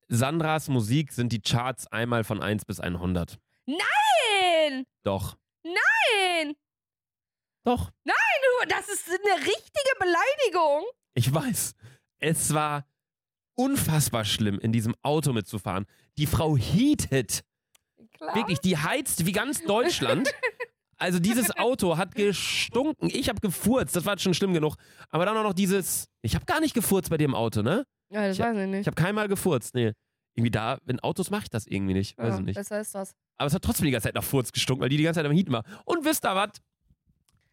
[0.09, 3.39] Sandras Musik sind die Charts einmal von 1 bis 100.
[3.67, 4.87] Nein!
[5.03, 5.37] Doch.
[5.63, 6.57] Nein!
[7.65, 7.91] Doch.
[8.61, 10.85] Du, das ist eine richtige Beleidigung.
[11.15, 11.75] Ich weiß.
[12.19, 12.87] Es war
[13.55, 15.87] unfassbar schlimm, in diesem Auto mitzufahren.
[16.19, 17.43] Die Frau heatet.
[18.13, 18.35] Klar.
[18.35, 20.31] Wirklich, die heizt wie ganz Deutschland.
[20.99, 23.09] Also dieses Auto hat gestunken.
[23.11, 23.97] Ich habe gefurzt.
[23.97, 24.77] Das war schon schlimm genug.
[25.09, 26.07] Aber dann auch noch dieses.
[26.23, 27.87] Ich habe gar nicht gefurzt bei dem Auto, ne?
[28.11, 28.81] Ja, das Ich- weiß ich nicht.
[28.83, 29.75] Ich habe keinmal gefurzt.
[29.75, 29.93] Nee.
[30.35, 32.17] Irgendwie da, in Autos mache ich das irgendwie nicht.
[32.19, 32.55] Weiß ja, ich nicht.
[32.57, 33.15] Besser ist das.
[33.37, 35.27] Aber es hat trotzdem die ganze Zeit nach Furz gestunken, weil die die ganze Zeit
[35.27, 35.65] am Heaten war.
[35.87, 36.51] Und wisst ihr was?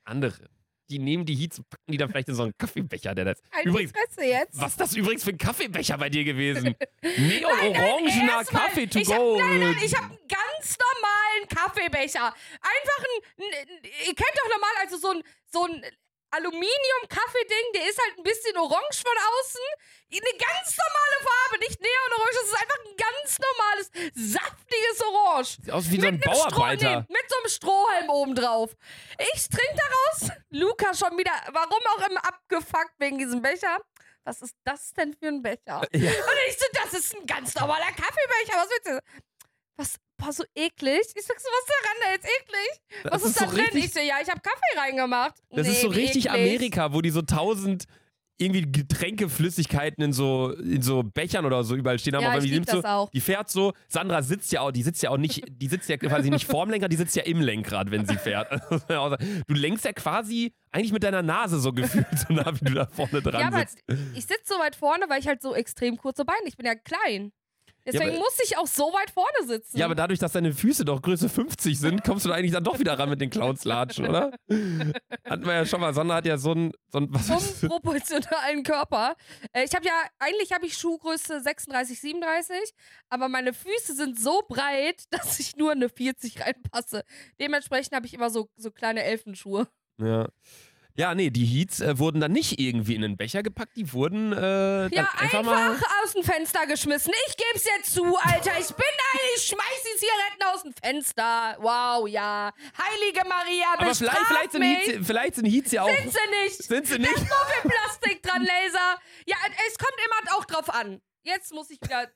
[0.04, 0.48] Andere.
[0.90, 3.14] Die nehmen die Heats und packen die dann vielleicht in so einen Kaffeebecher.
[3.14, 3.42] Der das.
[3.52, 4.60] Halt Übrigens, jetzt.
[4.60, 6.76] was ist das übrigens für ein Kaffeebecher bei dir gewesen?
[7.02, 9.38] Nein, Neon-orangener Kaffee to ich hab, go.
[9.40, 12.26] Nein, nein, ich habe einen ganz normalen Kaffeebecher.
[12.26, 15.86] Einfach ein, ein, ein ihr kennt doch normal, also so ein, so ein
[16.32, 19.62] Aluminium-Kaffeeding, der ist halt ein bisschen orange von außen.
[20.12, 23.92] Eine ganz normale Farbe, nicht Neon-orange, das ist einfach ein ganz normales,
[24.34, 25.58] saftiges Orange.
[25.62, 27.00] Sieht aus wie so ein Mit einem Stroh- Bauarbeiter.
[27.02, 28.72] nee, mit so einem Strohhalm oben drauf.
[29.34, 30.38] Ich trinke daraus.
[30.50, 33.80] Luca schon wieder, warum auch immer, abgefuckt wegen diesem Becher.
[34.24, 35.82] Was ist das denn für ein Becher?
[35.94, 36.12] Ja.
[36.12, 38.54] Und ich so, das ist ein ganz normaler Kaffeebecher.
[38.58, 39.00] Was willst du?
[39.78, 41.02] Was, boah, so eklig.
[41.16, 43.04] Ich sag so, was ist daran da jetzt eklig?
[43.04, 43.66] Das Was ist, ist da so drin?
[43.66, 45.36] richtig- Ich so, ja, ich habe Kaffee reingemacht.
[45.52, 46.32] Das nee, ist so richtig eklig.
[46.32, 47.86] Amerika, wo die so tausend
[48.40, 52.22] irgendwie Getränkeflüssigkeiten in so, in so Bechern oder so überall stehen haben.
[52.22, 53.10] Ja, Aber ich die nimmt so, das auch.
[53.10, 55.98] Die fährt so, Sandra sitzt ja auch, die sitzt ja auch nicht, die sitzt ja
[55.98, 58.48] quasi nicht vorm Lenkrad, die sitzt ja im Lenkrad, wenn sie fährt.
[59.48, 62.86] Du lenkst ja quasi eigentlich mit deiner Nase so gefühlt, so nah wie du da
[62.86, 63.80] vorne dran Ja, aber sitzt.
[64.14, 66.38] ich sitze so weit vorne, weil ich halt so extrem kurze Beine.
[66.46, 67.32] Ich bin ja klein.
[67.88, 69.78] Deswegen aber- muss ich auch so weit vorne sitzen.
[69.78, 72.64] Ja, aber dadurch, dass deine Füße doch Größe 50 sind, kommst du da eigentlich dann
[72.66, 74.32] doch wieder ran mit den Clownslatschen, oder?
[75.26, 75.94] Hatten wir ja schon mal.
[75.94, 79.16] Sandra hat ja so ein, so was unproportionalen Körper.
[79.54, 82.74] Äh, ich habe ja, eigentlich habe ich Schuhgröße 36, 37,
[83.10, 87.04] aber meine Füße sind so breit, dass ich nur eine 40 reinpasse.
[87.40, 89.68] Dementsprechend habe ich immer so, so kleine Elfenschuhe.
[90.00, 90.28] Ja.
[90.98, 94.34] Ja, nee, die Heats äh, wurden dann nicht irgendwie in den Becher gepackt, die wurden
[94.34, 97.14] äh, Ja, einfach, einfach, aus dem Fenster geschmissen.
[97.28, 98.60] Ich geb's jetzt zu, Alter.
[98.60, 101.56] Ich bin ein, ich schmeiß die Zigaretten aus dem Fenster.
[101.60, 102.52] Wow, ja.
[102.76, 104.88] Heilige Maria, Aber vielleicht, vielleicht, sind mich.
[104.88, 105.88] Heats, vielleicht sind Heats ja auch.
[105.88, 106.64] Sind sie nicht.
[106.64, 107.30] Sind sie Da ist nicht?
[107.30, 109.00] nur viel Plastik dran, Laser.
[109.28, 111.00] Ja, es kommt immer auch drauf an.
[111.22, 112.08] Jetzt muss ich wieder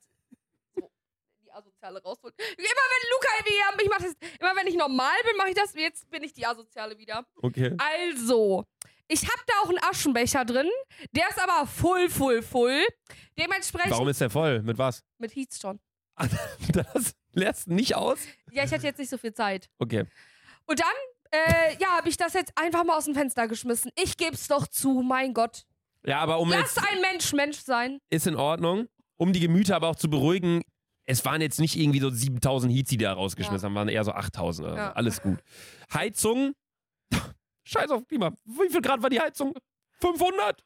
[1.52, 2.34] die Asoziale rausholen.
[2.39, 5.74] Immer wenn Luca wieder, ich mach das, immer wenn ich normal bin, mache ich das.
[5.76, 7.26] Jetzt bin ich die Asoziale wieder.
[7.41, 7.76] Okay.
[7.78, 8.65] Also,
[9.12, 10.67] ich habe da auch einen Aschenbecher drin.
[11.12, 12.86] Der ist aber full, full, full.
[13.38, 14.62] Dementsprechend Warum ist der voll?
[14.62, 15.04] Mit was?
[15.17, 15.80] mit Heats schon.
[16.74, 18.19] Das lässt nicht aus?
[18.52, 19.69] Ja, ich hatte jetzt nicht so viel Zeit.
[19.80, 20.06] Okay.
[20.65, 20.88] Und dann,
[21.32, 23.91] äh, ja, habe ich das jetzt einfach mal aus dem Fenster geschmissen.
[24.02, 25.63] Ich geb's doch zu, mein Gott.
[26.06, 26.88] Ja, aber um Lass jetzt.
[26.91, 28.00] ein Mensch Mensch sein.
[28.10, 28.88] Ist in Ordnung.
[29.17, 30.62] Um die Gemüter aber auch zu beruhigen,
[31.06, 34.12] es waren jetzt nicht irgendwie so 7000 Heats, die da rausgeschmissen haben, waren eher so
[34.12, 34.67] 8000.
[34.67, 34.91] Also Ja.
[34.93, 35.39] Alles gut.
[35.93, 36.54] Heizung.
[37.63, 38.34] Scheiß auf Klima.
[38.45, 39.54] Wie viel Grad war die Heizung?
[40.00, 40.63] 500?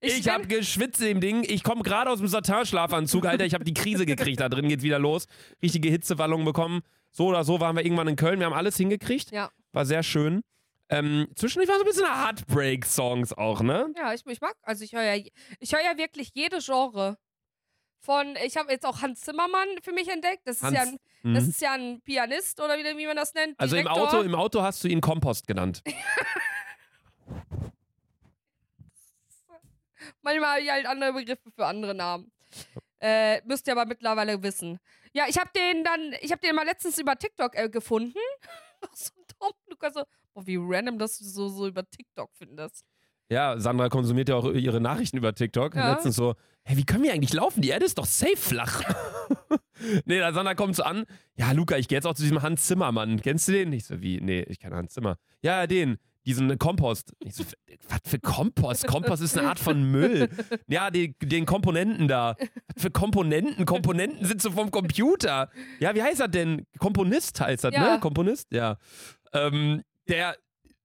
[0.00, 1.44] Ich, Ich hab geschwitzt im Ding.
[1.44, 3.44] Ich komme gerade aus dem Satin-Schlafanzug, Alter.
[3.44, 4.40] Ich habe die Krise gekriegt.
[4.40, 5.26] Da drin geht's wieder los.
[5.62, 6.82] Richtige Hitzewallung bekommen.
[7.10, 8.38] So oder so waren wir irgendwann in Köln.
[8.38, 9.32] Wir haben alles hingekriegt.
[9.32, 9.50] Ja.
[9.72, 10.42] War sehr schön.
[10.88, 13.92] Ähm, zwischendurch war so ein bisschen Heartbreak-Songs auch, ne?
[13.96, 15.14] Ja, ich, ich mag, also ich höre ja,
[15.58, 17.16] ich höre ja wirklich jede Genre.
[18.04, 20.42] Von, ich habe jetzt auch Hans Zimmermann für mich entdeckt.
[20.44, 21.34] Das ist, Hans- ja, ein, Mhm.
[21.34, 23.58] das ist ja ein Pianist oder wie, wie man das nennt.
[23.58, 23.86] Also im.
[23.86, 25.82] Auto, im Auto hast du ihn Kompost genannt.
[30.22, 32.30] Manchmal habe ich halt andere Begriffe für andere Namen.
[33.00, 34.78] Äh, müsst ihr aber mittlerweile wissen.
[35.12, 38.18] Ja, ich habe den dann, ich habe den mal letztens über TikTok äh, gefunden.
[38.94, 40.02] So dumm, Lukas, so,
[40.34, 42.84] boah, wie random, dass du so, so über TikTok findest.
[43.28, 45.76] Ja, Sandra konsumiert ja auch ihre Nachrichten über TikTok.
[45.76, 45.92] Ja.
[45.92, 47.60] Letztens so, hey, wie können wir eigentlich laufen?
[47.62, 48.82] Die Erde ist doch safe flach.
[50.04, 51.04] nee, da Sandra kommt so an.
[51.36, 53.20] Ja, Luca, ich gehe jetzt auch zu diesem Hans Zimmermann.
[53.20, 53.72] Kennst du den?
[53.72, 54.20] Ich so, wie?
[54.20, 55.16] Nee, ich kenne Hans Zimmer.
[55.42, 55.98] Ja, den.
[56.24, 57.12] Diesen Kompost.
[57.18, 57.42] Ich so,
[57.88, 58.86] was für Kompost?
[58.86, 60.28] Kompost ist eine Art von Müll.
[60.68, 62.36] Ja, die, den Komponenten da.
[62.74, 63.66] Was für Komponenten?
[63.66, 65.50] Komponenten sind so vom Computer.
[65.80, 66.64] Ja, wie heißt er denn?
[66.78, 67.94] Komponist heißt er, Ja.
[67.94, 68.00] ne?
[68.00, 68.52] Komponist?
[68.52, 68.76] Ja.
[69.32, 70.36] Ähm, der,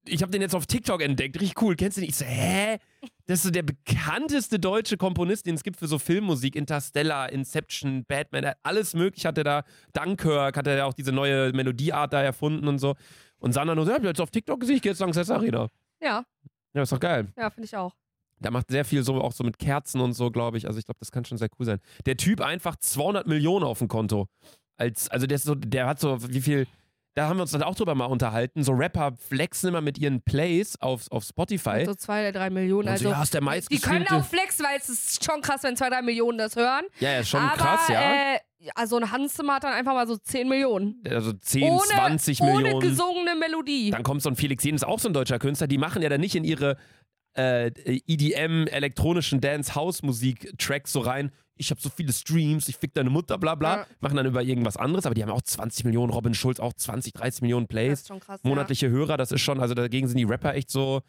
[0.07, 1.39] ich habe den jetzt auf TikTok entdeckt.
[1.39, 1.75] Richtig cool.
[1.75, 2.09] Kennst du den?
[2.09, 2.77] Ich so, hä?
[3.25, 6.55] Das ist so der bekannteste deutsche Komponist, den es gibt für so Filmmusik.
[6.55, 9.63] Interstellar, Inception, Batman, alles möglich hat er da.
[9.93, 12.95] Dunkirk hat er ja auch diese neue Melodieart da erfunden und so.
[13.39, 15.29] Und Sandra nur so, ja, hab ich jetzt auf TikTok gesehen, ich gehe jetzt Lanxess
[15.29, 15.69] Arena.
[16.01, 16.23] Ja,
[16.73, 17.27] Ja, ist doch geil.
[17.37, 17.93] ja, finde ich auch.
[18.39, 20.67] Der macht sehr viel so, auch so mit Kerzen und so, glaube ich.
[20.67, 21.79] Also ich glaube, das kann schon sehr cool sein.
[22.05, 24.27] Der Typ einfach 200 Millionen auf dem Konto.
[24.77, 26.67] Als, also der ist so, der hat so, wie viel,
[27.17, 28.63] da haben wir uns dann auch drüber mal unterhalten.
[28.63, 31.83] So Rapper flexen immer mit ihren Plays auf, auf Spotify.
[31.83, 32.87] So zwei oder drei Millionen.
[32.87, 35.63] Und Also, so, ja, ist der die können auch flexen, weil es ist schon krass,
[35.63, 36.85] wenn zwei, drei Millionen das hören.
[36.99, 38.35] Ja, ja, schon Aber, krass, ja.
[38.35, 38.39] Äh,
[38.75, 41.01] also ein Hans Zimmer hat dann einfach mal so 10 Millionen.
[41.09, 42.79] also 10, ohne, 20 ohne Millionen.
[42.81, 43.89] gesungene Melodie.
[43.89, 45.65] Dann kommt so ein Felix Jen, ist auch so ein deutscher Künstler.
[45.65, 46.77] Die machen ja dann nicht in ihre
[47.33, 51.31] äh, EDM, elektronischen Dance-House-Musik-Tracks so rein.
[51.57, 53.77] Ich habe so viele Streams, ich fick deine Mutter, bla bla.
[53.77, 53.87] Ja.
[53.99, 57.13] Machen dann über irgendwas anderes, aber die haben auch 20 Millionen, Robin Schulz auch 20,
[57.13, 57.99] 30 Millionen das Plays.
[58.01, 58.41] ist schon krass.
[58.43, 61.01] monatliche Hörer, das ist schon, also dagegen sind die Rapper echt so,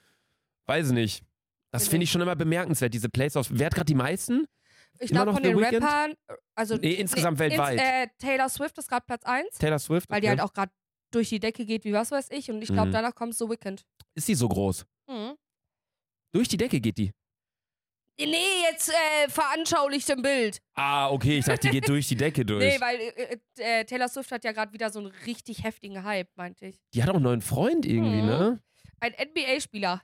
[0.66, 1.22] weiß ich nicht.
[1.70, 3.48] Das Finde ich schon immer bemerkenswert, diese Plays aus.
[3.50, 4.40] Wer hat gerade die meisten?
[4.40, 5.00] Ja.
[5.00, 5.82] Ich glaube von The den Weeknd?
[5.84, 6.14] Rappern,
[6.54, 7.78] also Nee, insgesamt weltweit.
[7.78, 10.08] äh, Taylor Swift ist gerade Platz 1, Taylor Swift?
[10.10, 10.38] weil die okay.
[10.38, 10.72] halt auch gerade
[11.12, 12.50] durch die Decke geht, wie was weiß ich.
[12.50, 12.92] Und ich glaube, Mhm.
[12.92, 13.84] danach kommt so Weekend.
[14.14, 14.84] Ist die so groß?
[15.08, 15.34] Mhm.
[16.32, 17.12] Durch die Decke geht die.
[18.20, 20.58] Nee, jetzt äh, veranschaulicht im Bild.
[20.74, 22.64] Ah, okay, ich dachte, die geht durch die Decke durch.
[22.64, 23.38] Nee, weil äh,
[23.80, 26.78] äh, Taylor Swift hat ja gerade wieder so einen richtig heftigen Hype, meinte ich.
[26.94, 28.26] die hat auch einen neuen Freund irgendwie, Mhm.
[28.26, 28.60] ne?
[29.00, 30.02] Ein NBA-Spieler.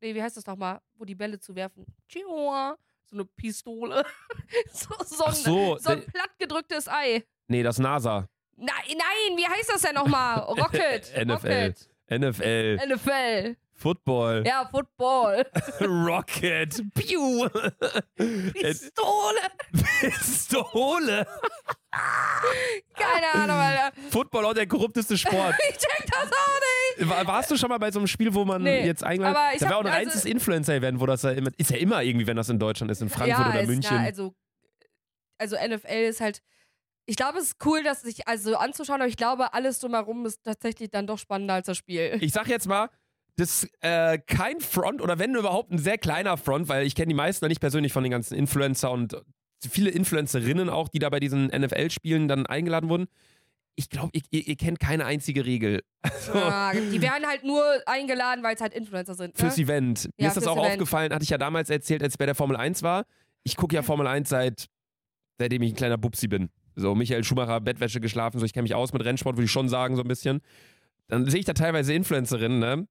[0.00, 0.80] Nee, wie heißt das nochmal?
[0.94, 1.84] Wo die Bälle zu werfen.
[2.08, 2.76] Tschua.
[3.04, 4.04] So eine Pistole.
[4.72, 7.22] so, so, ein, so, so ein plattgedrücktes Ei.
[7.48, 8.26] Nee, das ist NASA.
[8.56, 10.38] Nein, nein, wie heißt das denn nochmal?
[10.48, 11.12] Rocket.
[11.14, 11.30] NFL.
[11.30, 11.88] Rocket.
[12.10, 12.78] NFL.
[12.94, 13.56] NFL.
[13.74, 14.44] Football.
[14.46, 15.44] Ja, Football.
[15.80, 16.82] Rocket.
[16.94, 17.48] Piu.
[18.16, 19.40] Pistole.
[20.00, 21.26] Pistole.
[22.94, 23.92] Keine Ahnung, Alter.
[24.10, 25.54] Football auch der korrupteste Sport.
[25.70, 27.10] Ich check das auch nicht.
[27.10, 29.54] War- Warst du schon mal bei so einem Spiel, wo man Nee, jetzt eingeladen aber
[29.54, 32.02] ich Da wäre auch ein also- reines Influencer-Event, wo das ja immer, ist ja immer
[32.02, 33.96] irgendwie, wenn das in Deutschland ist, in Frankfurt ja, oder ist, München.
[33.96, 34.34] Na, also,
[35.38, 36.40] also NFL ist halt.
[37.04, 40.44] Ich glaube, es ist cool, das sich also anzuschauen, aber ich glaube, alles drumherum ist
[40.44, 42.16] tatsächlich dann doch spannender als das Spiel.
[42.20, 42.90] ich sag jetzt mal,
[43.36, 47.14] das äh, kein Front oder wenn überhaupt ein sehr kleiner Front, weil ich kenne die
[47.14, 49.16] meisten nicht persönlich von den ganzen Influencer und
[49.68, 53.06] viele Influencerinnen auch, die da bei diesen NFL-Spielen dann eingeladen wurden.
[53.74, 55.82] Ich glaube, ihr, ihr, kennt keine einzige Regel.
[56.02, 59.34] Also, Ja, die werden halt nur eingeladen, weil es halt Influencer sind.
[59.34, 59.40] Ne?
[59.40, 60.04] Fürs Event.
[60.18, 60.72] Mir Ja, ist das auch Event.
[60.72, 63.04] aufgefallen, hatte ich ja damals erzählt, als ich bei der Formel 1 war.
[63.44, 64.66] Ich gucke ja Formel 1 seit,
[65.38, 66.50] seitdem ich ein kleiner Bubsi bin.
[66.74, 69.68] So, Michael Schumacher, Bettwäsche geschlafen, so ich kenne mich aus mit Rennsport, würde ich schon
[69.68, 70.42] sagen, so ein bisschen.
[71.08, 72.86] Dann sehe ich da teilweise Influencerinnen, ne?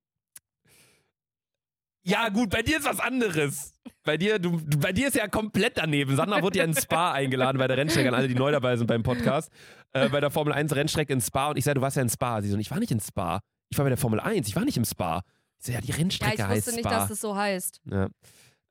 [2.03, 3.73] Ja, gut, bei dir ist was anderes.
[4.03, 6.15] Bei dir, du, bei dir ist ja komplett daneben.
[6.15, 8.87] Sandra wurde ja in Spa eingeladen bei der Rennstrecke, an alle, die neu dabei sind
[8.87, 9.51] beim Podcast.
[9.93, 12.09] Äh, bei der Formel 1 Rennstrecke in Spa und ich sage, du warst ja in
[12.09, 12.41] Spa.
[12.41, 13.41] Sie so, ich war nicht in Spa.
[13.69, 15.21] Ich war bei der Formel 1, ich war nicht im Spa.
[15.59, 16.99] Ich so, ja, die Ja, Rennstrecke ich heißt wusste nicht, Spa.
[16.99, 17.81] dass es so heißt.
[17.91, 18.07] Ja.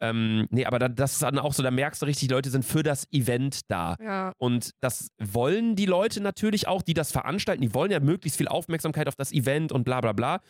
[0.02, 2.50] Ähm, nee, aber da, das ist dann auch so, da merkst du richtig, die Leute
[2.50, 3.96] sind für das Event da.
[4.02, 4.32] Ja.
[4.38, 7.60] Und das wollen die Leute natürlich auch, die das veranstalten.
[7.60, 10.40] Die wollen ja möglichst viel Aufmerksamkeit auf das Event und bla bla bla.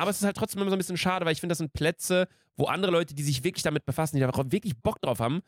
[0.00, 1.72] Aber es ist halt trotzdem immer so ein bisschen schade, weil ich finde, das sind
[1.74, 5.20] Plätze, wo andere Leute, die sich wirklich damit befassen, die da auch wirklich Bock drauf
[5.20, 5.40] haben,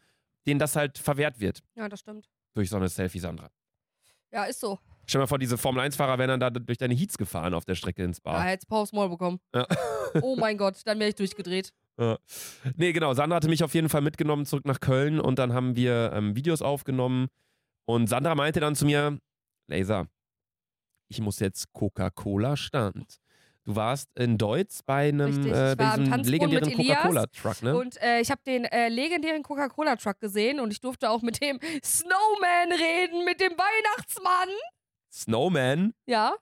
[0.46, 1.62] denen das halt verwehrt wird.
[1.74, 2.28] ja, das stimmt.
[2.54, 3.48] Durch so eine Selfie-Sandra.
[4.30, 4.78] Ja, ist so.
[5.06, 7.74] Stell dir mal vor, diese Formel-1-Fahrer wären dann da durch deine Heats gefahren auf der
[7.76, 8.42] Strecke ins Ja, Bar.
[8.42, 9.40] hätte Paus Maul bekommen.
[9.54, 9.66] Ja.
[10.20, 11.72] Oh mein Gott, dann wäre ich durchgedreht.
[11.98, 12.18] Ja.
[12.76, 13.14] Nee, genau.
[13.14, 16.36] Sandra hatte mich auf jeden Fall mitgenommen zurück nach Köln und dann haben wir ähm,
[16.36, 17.28] Videos aufgenommen.
[17.86, 19.18] Und Sandra meinte dann zu mir:
[19.68, 20.08] Laser,
[21.08, 23.21] ich muss jetzt Coca-Cola-Stand.
[23.64, 27.77] Du warst in Deutsch bei einem Richtig, äh, bei diesem legendären Coca-Cola-Truck, ne?
[27.79, 31.61] Und äh, ich habe den äh, legendären Coca-Cola-Truck gesehen und ich durfte auch mit dem
[31.85, 34.48] Snowman reden, mit dem Weihnachtsmann.
[35.12, 36.35] Snowman, Ja.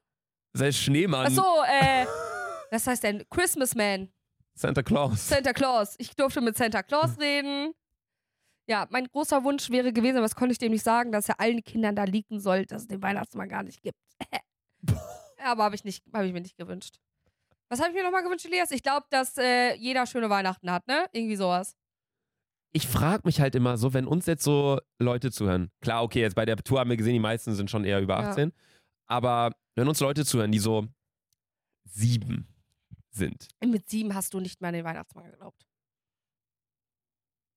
[0.54, 2.06] sei Schneemann, Achso, äh,
[2.70, 3.24] was heißt denn?
[3.28, 4.08] Christmas Man.
[4.54, 5.28] Santa Claus.
[5.28, 5.96] Santa Claus.
[5.98, 7.72] Ich durfte mit Santa Claus reden.
[8.66, 11.38] Ja, mein großer Wunsch wäre gewesen, aber das konnte ich dem nicht sagen, dass er
[11.40, 13.98] allen Kindern da liegen soll, dass es den Weihnachtsmann gar nicht gibt.
[15.44, 16.96] aber habe ich, nicht- hab ich mir nicht gewünscht.
[17.70, 18.72] Was habe ich mir nochmal gewünscht, Elias?
[18.72, 21.06] Ich glaube, dass äh, jeder schöne Weihnachten hat, ne?
[21.12, 21.76] Irgendwie sowas.
[22.72, 25.70] Ich frage mich halt immer so, wenn uns jetzt so Leute zuhören.
[25.80, 28.20] Klar, okay, jetzt bei der Tour haben wir gesehen, die meisten sind schon eher über
[28.20, 28.30] Ja.
[28.30, 28.52] 18.
[29.06, 30.86] Aber wenn uns Leute zuhören, die so
[31.84, 32.48] sieben
[33.10, 33.48] sind.
[33.64, 35.66] Mit sieben hast du nicht mehr an den Weihnachtsmann geglaubt.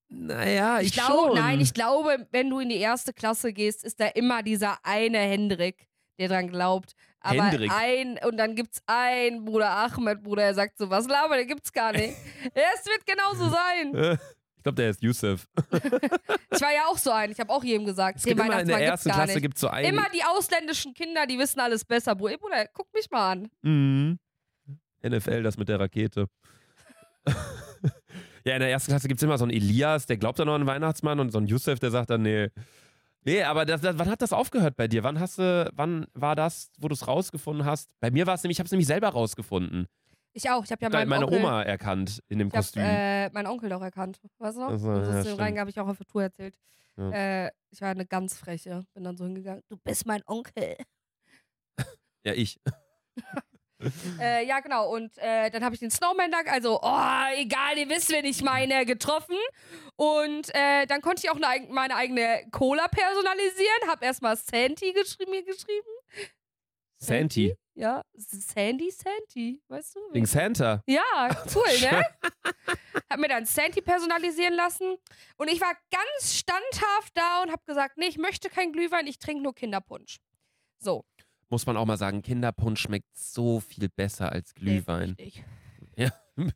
[0.10, 1.36] Naja, ich, glaube, schon.
[1.36, 5.17] nein, ich glaube, wenn du in die erste Klasse gehst, ist da immer dieser eine
[5.17, 5.88] Hendrik,
[6.19, 6.95] der dran glaubt.
[7.23, 7.71] Aber Hendrik?
[7.73, 11.71] ein, und dann gibt's einen Bruder Ahmed, Bruder, der sagt so, was laber, den gibt's
[11.71, 12.13] gar nicht.
[12.53, 14.17] es wird genauso sein.
[14.57, 15.47] Ich glaube, der ist Yusuf.
[16.55, 18.62] Ich war ja auch so ein, ich habe auch jedem gesagt, Es den gibt immer
[18.62, 19.89] in der Weihnachtsmann gibt's ersten gar Klasse gibt's so einen.
[19.89, 22.15] Immer die ausländischen Kinder, die wissen alles besser.
[22.15, 23.49] Bruder, ey, Bruder, guck mich mal an.
[23.63, 24.19] Mhm.
[25.03, 26.27] NFL, das mit der Rakete.
[28.45, 30.53] ja, in der ersten Klasse gibt es immer so einen Elias, der glaubt dann noch
[30.53, 32.49] an den Weihnachtsmann und so einen Yusuf, der sagt dann, nee.
[33.25, 35.03] Nee, aber das, das, wann hat das aufgehört bei dir?
[35.03, 37.89] Wann hast du, wann war das, wo du es rausgefunden hast?
[37.99, 39.88] Bei mir war es nämlich, ich habe es nämlich selber rausgefunden.
[40.33, 42.83] Ich auch, ich habe ja meinen meine Onkel, Oma erkannt in dem ich habe Kostüm.
[42.83, 44.19] äh, meinen Onkel doch erkannt.
[44.39, 44.71] Weißt du noch?
[44.71, 45.39] Ach so, Und ja, das ist.
[45.39, 46.57] Rhein habe ich auch auf der Tour erzählt.
[46.97, 47.12] Ja.
[47.45, 48.83] Äh, ich war eine ganz freche.
[48.93, 49.62] Bin dann so hingegangen.
[49.69, 50.75] Du bist mein Onkel.
[52.25, 52.59] ja, ich.
[54.19, 54.93] Äh, ja, genau.
[54.93, 58.43] Und äh, dann habe ich den Snowman da, also, oh, egal, ihr wisst, wen ich
[58.43, 59.38] meine, getroffen.
[59.96, 63.88] Und äh, dann konnte ich auch eine, meine eigene Cola personalisieren.
[63.88, 65.88] Hab erstmal Santi geschrieben, mir geschrieben.
[66.98, 67.56] Santi.
[67.76, 70.00] Ja, Sandy Santi, weißt du?
[70.12, 70.84] Wegen Santa.
[70.86, 72.06] Ja, cool, ne?
[73.10, 74.96] hab mir dann Santi personalisieren lassen.
[75.38, 79.17] Und ich war ganz standhaft da und hab gesagt, nee, ich möchte kein Glühwein, ich
[79.17, 80.19] trinke nur Kinderpunsch.
[80.80, 81.04] So.
[81.53, 85.15] Muss man auch mal sagen, Kinderpunsch schmeckt so viel besser als Glühwein.
[85.19, 85.43] Richtig.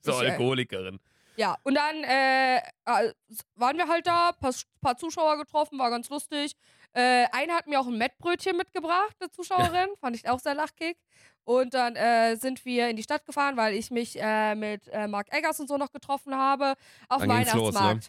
[0.01, 0.99] so Ich, äh, Alkoholikerin.
[1.35, 3.13] Ja, und dann äh, äh,
[3.53, 6.53] waren wir halt da, paar, paar Zuschauer getroffen, war ganz lustig.
[6.93, 10.97] Äh, eine hat mir auch ein Mettbrötchen mitgebracht, eine Zuschauerin, fand ich auch sehr lachkick.
[11.43, 15.07] Und dann äh, sind wir in die Stadt gefahren, weil ich mich äh, mit äh,
[15.07, 16.73] Mark Eggers und so noch getroffen habe,
[17.07, 17.99] auf ging's los, ne?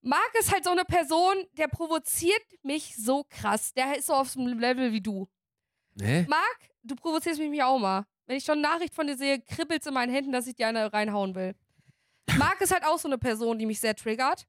[0.00, 3.72] Marc ist halt so eine Person, der provoziert mich so krass.
[3.74, 5.28] Der ist so auf einem Level wie du.
[6.00, 6.24] Hä?
[6.28, 8.06] Marc, du provozierst mich auch mal.
[8.26, 10.68] Wenn ich schon eine Nachricht von dir sehe, kribbelt's in meinen Händen, dass ich dir
[10.68, 11.54] eine reinhauen will.
[12.36, 14.46] Marc ist halt auch so eine Person, die mich sehr triggert.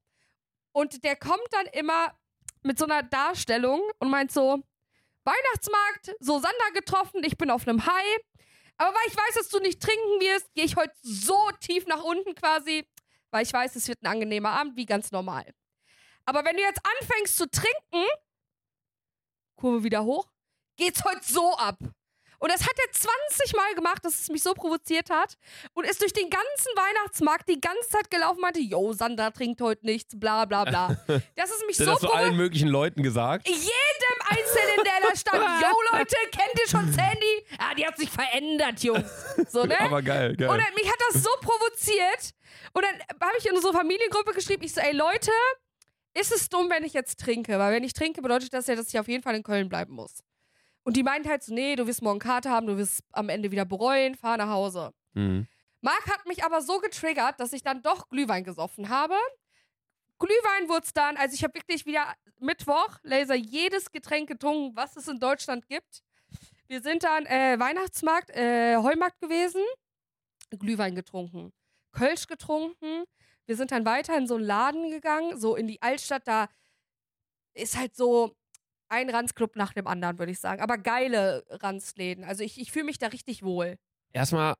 [0.72, 2.14] Und der kommt dann immer
[2.62, 4.62] mit so einer Darstellung und meint so,
[5.24, 8.18] Weihnachtsmarkt, so Sander getroffen, ich bin auf einem High.
[8.76, 12.02] Aber weil ich weiß, dass du nicht trinken wirst, gehe ich heute so tief nach
[12.02, 12.86] unten quasi,
[13.30, 15.44] weil ich weiß, es wird ein angenehmer Abend, wie ganz normal.
[16.24, 18.06] Aber wenn du jetzt anfängst zu trinken,
[19.56, 20.30] Kurve wieder hoch,
[20.76, 21.78] geht's heute so ab.
[22.40, 25.36] Und das hat er 20 Mal gemacht, dass es mich so provoziert hat.
[25.74, 29.84] Und ist durch den ganzen Weihnachtsmarkt die ganze Zeit gelaufen, meinte, yo, Sandra trinkt heute
[29.86, 30.96] nichts, bla bla bla.
[31.36, 32.36] Das ist mich so das zu allen provoziert.
[32.36, 33.46] möglichen Leuten gesagt.
[33.46, 37.46] Jedem Einzelnen, der da stand, yo Leute, kennt ihr schon Sandy?
[37.58, 39.10] Ah, die hat sich verändert, Jungs.
[39.50, 39.78] So, ne?
[39.80, 40.48] Aber geil, geil.
[40.48, 42.34] Und dann, mich hat das so provoziert.
[42.72, 45.30] Und dann habe ich in unsere Familiengruppe geschrieben, ich so, ey Leute,
[46.14, 47.58] ist es dumm, wenn ich jetzt trinke?
[47.58, 49.94] Weil wenn ich trinke, bedeutet das ja, dass ich auf jeden Fall in Köln bleiben
[49.94, 50.22] muss.
[50.82, 53.50] Und die meint halt so, nee, du wirst morgen Karte haben, du wirst am Ende
[53.50, 54.92] wieder bereuen, fahr nach Hause.
[55.14, 55.46] Mhm.
[55.82, 59.14] Marc hat mich aber so getriggert, dass ich dann doch Glühwein gesoffen habe.
[60.18, 64.96] Glühwein wurde es dann, also ich habe wirklich wieder Mittwoch, Laser, jedes Getränk getrunken, was
[64.96, 66.02] es in Deutschland gibt.
[66.68, 69.62] Wir sind dann äh, Weihnachtsmarkt, äh, Heumarkt gewesen,
[70.50, 71.52] Glühwein getrunken,
[71.92, 73.04] Kölsch getrunken.
[73.46, 76.48] Wir sind dann weiter in so einen Laden gegangen, so in die Altstadt, da
[77.54, 78.36] ist halt so
[78.90, 80.60] ein Ranzclub nach dem anderen, würde ich sagen.
[80.60, 82.24] Aber geile Ranzläden.
[82.24, 83.76] Also ich, ich fühle mich da richtig wohl.
[84.12, 84.54] Erstmal,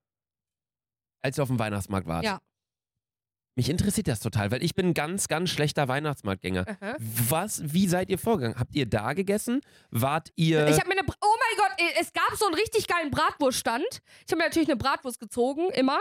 [1.23, 2.25] als ihr auf dem Weihnachtsmarkt wart.
[2.25, 2.40] Ja.
[3.57, 6.64] Mich interessiert das total, weil ich bin ganz, ganz schlechter Weihnachtsmarktgänger.
[6.66, 6.97] Aha.
[6.99, 8.59] Was, wie seid ihr vorgegangen?
[8.59, 9.61] Habt ihr da gegessen?
[9.90, 10.69] Wart ihr.
[10.69, 11.07] Ich habe mir eine.
[11.21, 13.85] Oh mein Gott, es gab so einen richtig geilen Bratwurststand.
[14.25, 15.99] Ich habe mir natürlich eine Bratwurst gezogen, immer.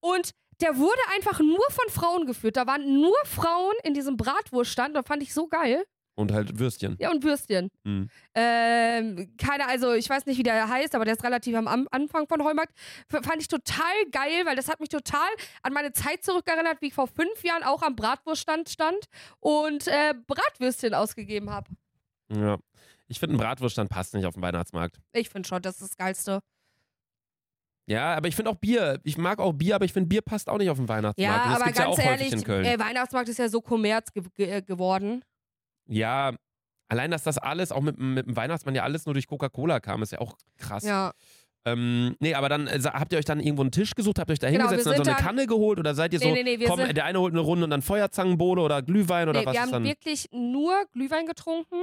[0.00, 2.56] Und der wurde einfach nur von Frauen geführt.
[2.56, 4.94] Da waren nur Frauen in diesem Bratwurststand.
[4.94, 5.84] Da fand ich so geil.
[6.22, 6.96] Und halt Würstchen.
[6.98, 7.70] Ja, und Würstchen.
[7.84, 8.08] Mhm.
[8.34, 12.26] Ähm, keine, also ich weiß nicht, wie der heißt, aber der ist relativ am Anfang
[12.26, 12.72] von Heumarkt.
[13.08, 15.28] F fand ich total geil, weil das hat mich total
[15.62, 19.06] an meine Zeit zurückerinnert, wie ich vor fünf Jahren auch am Bratwurststand stand
[19.40, 21.70] und äh, Bratwürstchen ausgegeben habe.
[22.32, 22.58] Ja.
[23.08, 24.98] Ich finde, ein Bratwurststand passt nicht auf den Weihnachtsmarkt.
[25.12, 26.40] Ich finde schon, das ist das Geilste.
[27.86, 29.00] Ja, aber ich finde auch Bier.
[29.02, 31.18] Ich mag auch Bier, aber ich finde, Bier passt auch nicht auf den Weihnachtsmarkt.
[31.18, 32.64] Ja, das aber gibt's ja ganz auch ehrlich, in Köln.
[32.64, 35.22] äh, Weihnachtsmarkt ist ja so kommerz ge ge geworden.
[35.86, 36.32] Ja,
[36.88, 40.02] allein, dass das alles, auch mit, mit dem Weihnachtsmann ja alles nur durch Coca-Cola kam,
[40.02, 40.84] ist ja auch krass.
[40.84, 41.12] Ja.
[41.64, 44.32] Ähm, nee, aber dann äh, habt ihr euch dann irgendwo einen Tisch gesucht, habt ihr
[44.32, 46.18] euch da Genau, hingesetzt wir und dann so eine dann- Kanne geholt oder seid ihr
[46.18, 48.82] Nee, so, nee, nee, wir komm, der eine holt eine Runde und dann Feuerzangenbowle oder
[48.82, 49.84] Glühwein oder Nee, was wir ist haben dann?
[49.84, 51.82] wirklich nur Glühwein getrunken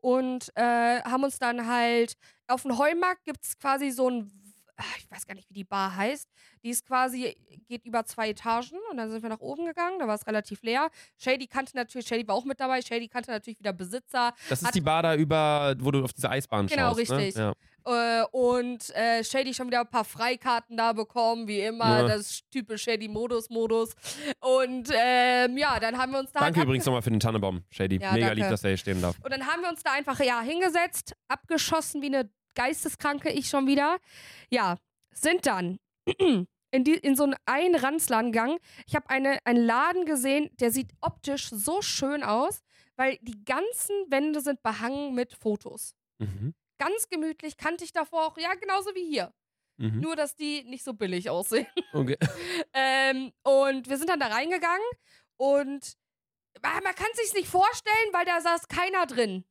[0.00, 2.14] und äh, haben uns dann halt
[2.48, 4.49] auf dem Heumarkt gibt es quasi so ein, ah,
[4.98, 6.28] ich weiß gar nicht, wie die Bar heißt.
[6.62, 7.36] Die ist quasi,
[7.68, 10.62] geht über zwei Etagen und dann sind wir nach oben gegangen, da war es relativ
[10.62, 10.90] leer.
[11.18, 14.34] Shady kannte natürlich, Shady war auch mit dabei, Shady kannte natürlich wieder Besitzer.
[14.48, 16.98] Das ist die Bar da über, wo du auf diese Eisbahn Genau, schaust.
[17.10, 17.34] richtig.
[17.36, 17.52] Ne?
[17.86, 22.08] Äh, und äh, Shady schon wieder ein paar Freikarten da bekommen, wie immer, Ja.
[22.08, 23.94] das typisch Shady-Modus-Modus.
[24.40, 26.44] Und ähm, ja, dann haben wir uns da Ja.
[26.44, 27.96] halt Danke abge- übrigens nochmal für den Tannenbaum, Shady.
[28.00, 28.40] Ja, Mega danke.
[28.42, 29.16] lieb, dass der hier stehen darf.
[29.22, 33.66] Und dann haben wir uns da einfach ja hingesetzt, abgeschossen wie eine Geisteskranke, ich schon
[33.66, 33.98] wieder.
[34.50, 34.76] Ja,
[35.12, 35.78] sind dann
[36.70, 38.58] in, die, in so einen Ranzladen gegangen.
[38.86, 42.60] Ich habe eine, einen Laden gesehen, der sieht optisch so schön aus,
[42.96, 45.94] weil die ganzen Wände sind behangen mit Fotos.
[46.18, 46.54] Mhm.
[46.78, 49.32] Ganz gemütlich, kannte ich davor auch, ja, genauso wie hier.
[49.76, 50.00] Mhm.
[50.00, 51.66] Nur, dass die nicht so billig aussehen.
[51.92, 52.16] Okay.
[52.72, 54.86] Ähm, und wir sind dann da reingegangen
[55.36, 55.96] und
[56.62, 59.44] ah, man kann sich's nicht vorstellen, weil da saß keiner drin.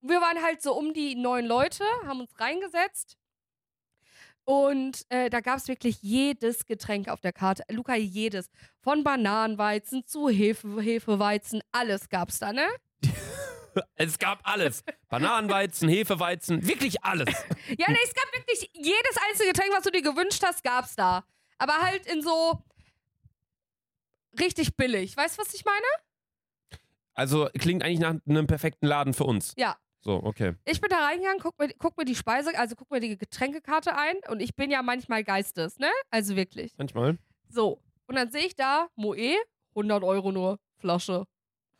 [0.00, 3.16] Wir waren halt so um die neun Leute, haben uns reingesetzt.
[4.44, 7.64] Und äh, da gab es wirklich jedes Getränk auf der Karte.
[7.68, 8.48] Luca, jedes.
[8.80, 12.66] Von Bananenweizen zu Hefe, Hefeweizen, alles gab's da, ne?
[13.96, 14.84] Es gab alles.
[15.10, 17.28] Bananenweizen, Hefeweizen, wirklich alles.
[17.76, 21.24] Ja, ne, es gab wirklich jedes einzelne Getränk, was du dir gewünscht hast, gab's da.
[21.58, 22.62] Aber halt in so
[24.38, 25.14] richtig billig.
[25.16, 25.86] Weißt du, was ich meine?
[27.14, 29.52] Also klingt eigentlich nach einem perfekten Laden für uns.
[29.56, 29.76] Ja.
[30.06, 30.54] So, okay.
[30.64, 33.96] Ich bin da reingegangen, guck mir, guck mir die Speise, also guck mir die Getränkekarte
[33.98, 35.88] ein und ich bin ja manchmal Geistes, ne?
[36.10, 36.72] Also wirklich.
[36.78, 37.18] Manchmal.
[37.48, 37.82] So.
[38.06, 39.34] Und dann sehe ich da, Moe,
[39.74, 41.26] 100 Euro nur, Flasche.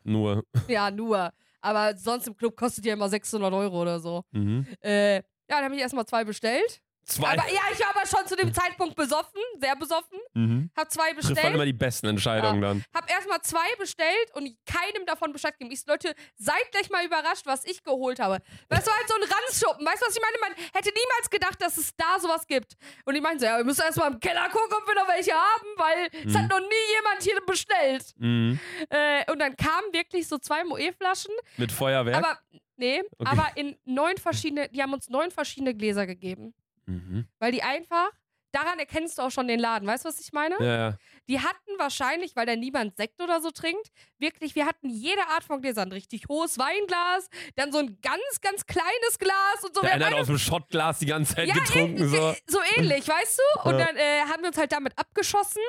[0.02, 0.42] Nur.
[0.68, 1.32] Ja, nur.
[1.60, 4.24] Aber sonst im Club kostet ja immer 600 Euro oder so.
[4.32, 4.66] Mhm.
[4.80, 6.82] Äh, ja, dann habe ich erstmal zwei bestellt.
[7.06, 7.34] Zwei.
[7.34, 10.18] Aber ja, ich war aber schon zu dem Zeitpunkt besoffen, sehr besoffen.
[10.34, 10.70] mhm.
[10.76, 11.54] Hab zwei Trifft man bestellt.
[11.54, 12.84] immer die besten Entscheidungen dann.
[12.92, 15.72] Hab erstmal zwei bestellt und keinem davon Bescheid gegeben.
[15.72, 18.40] Ich Leute, seid gleich mal überrascht, was ich geholt habe.
[18.68, 19.86] Weil es war halt so ein Ranzschuppen.
[19.86, 20.36] Weißt du, was ich meine?
[20.40, 22.74] Man hätte niemals gedacht, dass es da sowas gibt.
[23.04, 25.32] Und die meinten so, ja, wir müssen erstmal im Keller gucken, ob wir noch welche
[25.32, 26.38] haben, weil es Mhm.
[26.38, 28.14] hat noch nie jemand hier bestellt.
[28.18, 28.58] Mhm.
[28.90, 31.32] Äh, und dann kamen wirklich so zwei Moe-Flaschen.
[31.56, 32.16] Mit Feuerwerk.
[32.16, 32.38] Aber,
[32.76, 33.30] nee, Okay.
[33.30, 36.52] aber in neun verschiedene, die haben uns neun verschiedene Gläser gegeben.
[36.86, 37.26] Mhm.
[37.38, 38.10] Weil die einfach,
[38.52, 39.86] daran erkennst du auch schon den Laden.
[39.86, 40.56] Weißt du, was ich meine?
[40.60, 40.96] Ja.
[41.28, 45.44] Die hatten wahrscheinlich, weil da niemand Sekt oder so trinkt, wirklich, wir hatten jede Art
[45.44, 45.92] von Gläsern.
[45.92, 49.82] Richtig hohes Weinglas, dann so ein ganz, ganz kleines Glas und so.
[49.82, 52.08] Der eine hat aus dem Schottglas die ganze Zeit Ja, getrunken.
[52.08, 52.16] So.
[52.30, 53.68] äh, so ähnlich, weißt du?
[53.70, 53.86] Und Ja.
[53.86, 55.60] dann äh, haben wir uns halt damit abgeschossen,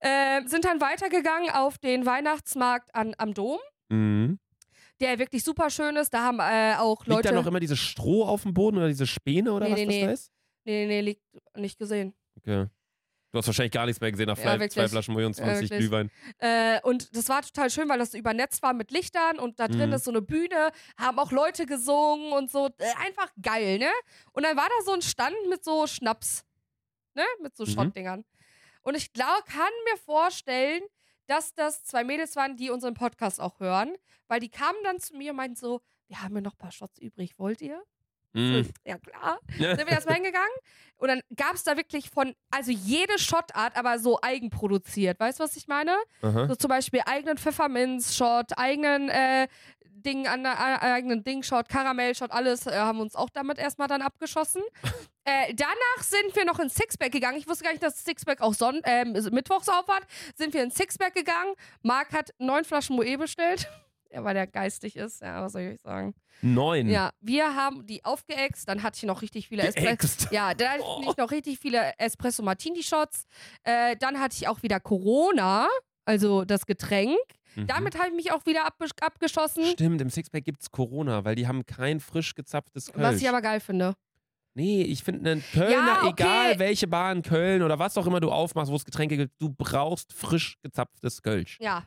[0.00, 3.58] äh, sind dann weitergegangen auf den Weihnachtsmarkt an, am Dom,
[3.90, 4.38] Mhm.
[5.00, 6.12] der wirklich super schön ist.
[6.14, 7.28] Da haben äh, auch Liegt Leute.
[7.28, 9.84] da noch immer dieses Stroh auf dem Boden oder diese Späne oder Nee, was nee,
[9.86, 10.04] das nee.
[10.06, 10.30] da ist?
[10.64, 11.22] Nee, nee, liegt
[11.56, 12.14] nicht gesehen.
[12.36, 12.66] Okay.
[13.32, 14.72] Du hast wahrscheinlich gar nichts mehr gesehen nach Ja, zwei, wirklich.
[14.74, 15.78] zwei Flaschen Moe und 20 wirklich.
[15.80, 16.10] Glühwein.
[16.38, 19.66] Äh, und das war total schön, weil das so übernetzt war mit Lichtern und da
[19.66, 19.94] drin Mhm.
[19.96, 22.66] ist so eine Bühne, haben auch Leute gesungen und so.
[22.78, 23.90] Äh, einfach geil, ne?
[24.32, 26.44] Und dann war da so ein Stand mit so Schnaps,
[27.14, 27.24] ne?
[27.42, 27.70] Mit so Mhm.
[27.70, 28.24] Schrottdingern.
[28.82, 30.82] Und ich glaube, kann mir vorstellen,
[31.26, 33.96] dass das zwei Mädels waren, die unseren Podcast auch hören,
[34.28, 36.70] weil die kamen dann zu mir und meinten so, wir haben ja noch ein paar
[36.70, 37.82] Shots übrig, wollt ihr?
[38.34, 38.62] Mm.
[38.84, 39.38] Ja, klar.
[39.56, 40.54] Sind wir erstmal hingegangen
[40.96, 45.18] und dann gab es da wirklich von, also jede Shotart, aber so eigenproduziert.
[45.20, 45.96] Weißt du, was ich meine?
[46.22, 46.48] Aha.
[46.48, 49.48] So zum Beispiel eigenen Pfefferminz-Shot, eigenen äh,
[50.04, 54.02] Ding, an, äh, eigenen Ding-Shot, Karamell-Shot, alles äh, haben wir uns auch damit erstmal dann
[54.02, 54.62] abgeschossen.
[55.24, 57.38] äh, danach sind wir noch ins Sixpack gegangen.
[57.38, 60.02] Ich wusste gar nicht, dass Sixpack auch Son ähm, Mittwochs auf hat.
[60.36, 61.54] Sind wir ins Sixpack gegangen.
[61.82, 63.68] Marc hat neun Flaschen Moe bestellt.
[64.14, 65.20] Ja, weil der geistig ist.
[65.22, 66.14] Ja, was soll ich sagen?
[66.40, 66.88] Neun.
[66.88, 68.68] Ja, wir haben die aufgeext.
[68.68, 70.28] Dann hatte ich noch richtig viele Espresso.
[70.30, 71.04] Ja, dann hatte Oh.
[71.10, 73.24] ich noch richtig viele Espresso Martini Shots.
[73.64, 75.66] Äh, dann hatte ich auch wieder Corona,
[76.04, 77.18] also das Getränk.
[77.56, 77.66] Mhm.
[77.66, 79.64] Damit habe ich mich auch wieder abbe- abgeschossen.
[79.64, 83.04] Stimmt, im Sixpack gibt's Corona, weil die haben kein frisch gezapftes Kölsch.
[83.04, 83.94] Was ich aber geil finde.
[84.56, 86.10] Nee, ich finde einen Kölner, Ja, okay.
[86.10, 89.32] egal welche Bar in Köln oder was auch immer du aufmachst, wo es Getränke gibt,
[89.40, 91.58] du brauchst frisch gezapftes Kölsch.
[91.60, 91.82] Ja.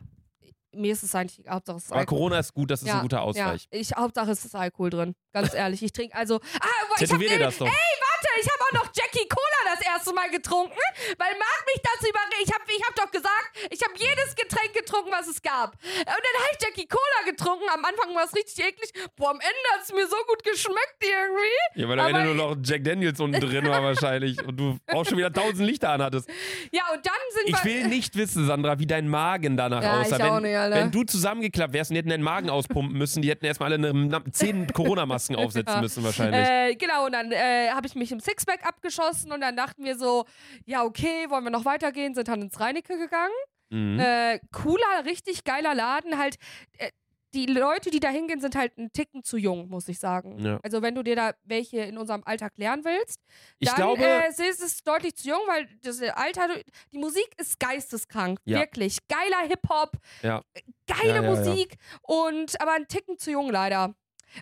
[0.72, 2.18] Mir ist es eigentlich, Hauptsache es ist Aber Alkohol.
[2.18, 3.68] Corona ist gut, das ist ja, ein guter Ausgleich.
[3.72, 5.14] Ja, ich, Hauptsache es ist Alkohol drin.
[5.32, 5.82] Ganz ehrlich.
[5.82, 6.36] Ich trinke also.
[6.60, 6.66] Ah,
[7.00, 7.66] ich dir das doch.
[7.66, 10.76] Warte, ich habe auch noch Jackie Cola das erste Mal getrunken,
[11.18, 12.44] weil Marc mich dazu überredet.
[12.44, 15.72] Ich habe ich hab doch gesagt, ich habe jedes Getränk getrunken, was es gab.
[15.74, 17.64] Und dann habe ich Jackie Cola getrunken.
[17.72, 18.92] Am Anfang war es richtig eklig.
[19.16, 21.80] Boah, am Ende hat es mir so gut geschmeckt irgendwie.
[21.80, 25.04] Ja, weil am Ende nur noch Jack Daniels unten drin war wahrscheinlich und du auch
[25.04, 26.28] schon wieder tausend Lichter anhattest.
[26.72, 27.70] Ja, und dann sind Ich wir.
[27.74, 30.16] will nicht wissen, Sandra, wie dein Magen danach Ja, aussah.
[30.16, 33.30] ich wenn, nicht, wenn du zusammengeklappt wärst und die hätten deinen Magen auspumpen müssen, die
[33.30, 35.80] hätten erstmal alle eine, zehn Corona-Masken aufsetzen Ja.
[35.80, 36.46] müssen wahrscheinlich.
[36.48, 39.96] Äh, genau, und dann äh, habe ich mich im Sixpack abgeschossen und dann dachten wir
[39.96, 40.24] so,
[40.66, 42.14] ja, okay, wollen wir noch weitergehen?
[42.14, 43.34] Sind dann ins Reinecke gegangen.
[43.70, 43.98] mhm.
[44.00, 46.18] Äh, cooler, richtig geiler Laden.
[46.18, 46.36] Halt,
[46.78, 46.90] äh,
[47.34, 50.38] die Leute, die da hingehen, sind halt einen Ticken zu jung, muss ich sagen.
[50.38, 50.58] Ja.
[50.62, 53.20] Also, wenn du dir da welche in unserem Alltag lernen willst,
[53.58, 56.48] ich dann glaube, äh, ist es deutlich zu jung, weil das Alter,
[56.90, 58.38] die Musik ist geisteskrank.
[58.46, 58.60] Ja.
[58.60, 58.96] Wirklich.
[59.08, 59.92] Geiler Hip-Hop,
[60.22, 60.42] Ja.
[60.86, 61.20] geile.
[61.20, 63.94] Musik und aber ein Ticken zu jung leider.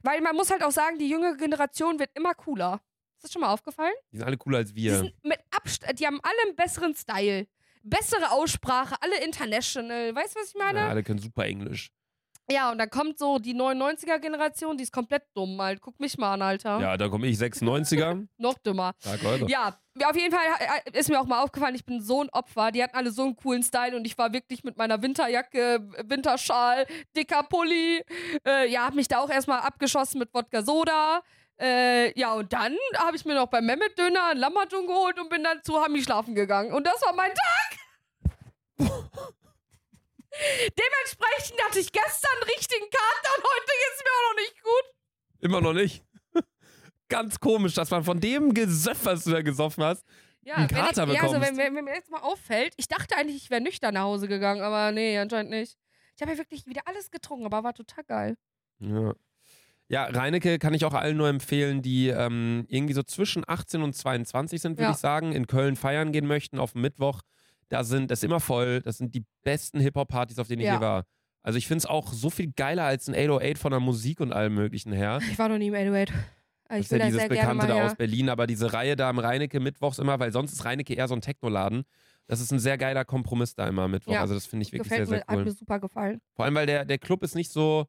[0.04, 2.80] Weil man muss halt auch sagen, die jüngere Generation wird immer cooler.
[3.16, 3.94] Ist das schon mal aufgefallen?
[4.12, 4.98] die sind alle cooler als Die wir.
[4.98, 7.48] sind mit Abstand, die haben alle einen besseren Style.
[7.88, 10.14] Bessere Aussprache, alle international.
[10.14, 10.80] Weißt du, was ich meine?
[10.80, 11.90] Ja, alle können super Englisch.
[12.48, 15.80] Ja, und dann kommt so die 99er-Generation, die ist komplett dumm, halt.
[15.80, 16.78] Guck mich mal an, Alter.
[16.80, 18.26] Ja, da komme ich 96er.
[18.38, 18.92] Noch dümmer.
[19.22, 19.46] Leute.
[19.48, 20.44] Ja, auf jeden Fall
[20.92, 22.70] ist mir auch mal aufgefallen, ich bin so ein Opfer.
[22.70, 26.86] Die hatten alle so einen coolen Style und ich war wirklich mit meiner Winterjacke, Winterschal,
[27.16, 28.04] dicker Pulli.
[28.46, 31.22] Äh, ja, hab mich da auch erstmal abgeschossen mit Wodka Soda.
[31.58, 35.30] Äh, ja, und dann habe ich mir noch beim Mehmet Döner ein Lammertun geholt und
[35.30, 36.72] bin dann zu Hami schlafen gegangen.
[36.72, 37.78] Und das war mein Tag.
[40.78, 44.84] Dementsprechend hatte ich gestern einen richtigen Kater und heute geht's mir auch noch nicht gut.
[45.40, 46.04] Immer noch nicht.
[47.08, 50.04] Ganz komisch, dass man von dem Gesöff, was du da gesoffen hast,
[50.42, 51.48] Ja, einen wenn Kater ich, ja, also bekommst.
[51.52, 54.28] wenn, wenn, wenn mir jetzt mal auffällt, ich dachte eigentlich, ich wäre nüchtern nach Hause
[54.28, 55.78] gegangen, aber nee, anscheinend nicht.
[56.16, 58.36] Ich habe ja wirklich wieder alles getrunken, aber war total geil.
[58.80, 59.14] Ja.
[59.88, 63.94] Ja, Reinecke kann ich auch allen nur empfehlen, die ähm, irgendwie so zwischen 18 und
[63.94, 64.90] 22 sind, würde Ja.
[64.90, 67.22] ich sagen, in Köln feiern gehen möchten auf Mittwoch.
[67.68, 70.74] Da sind, das ist immer voll, das sind die besten Hip-Hop-Partys, auf denen ich Ja.
[70.74, 71.04] je war.
[71.42, 74.32] Also ich finde es auch so viel geiler als ein 808 von der Musik und
[74.32, 75.18] allem möglichen her.
[75.30, 76.12] Ich war noch nie im 808.
[76.68, 79.08] Das Ich ist will ja dieses sehr Bekannte da aus Berlin, aber diese Reihe da
[79.08, 81.84] am Reinecke mittwochs immer, weil sonst ist Reinecke eher so ein Technoladen.
[82.26, 84.14] Das ist ein sehr geiler Kompromiss da immer am Mittwoch.
[84.14, 84.20] Ja.
[84.22, 85.44] Also das finde ich wirklich Gefällt sehr, mir, sehr hat cool.
[85.44, 86.20] mir super gefallen.
[86.34, 87.86] Vor allem, weil der, der Club ist nicht so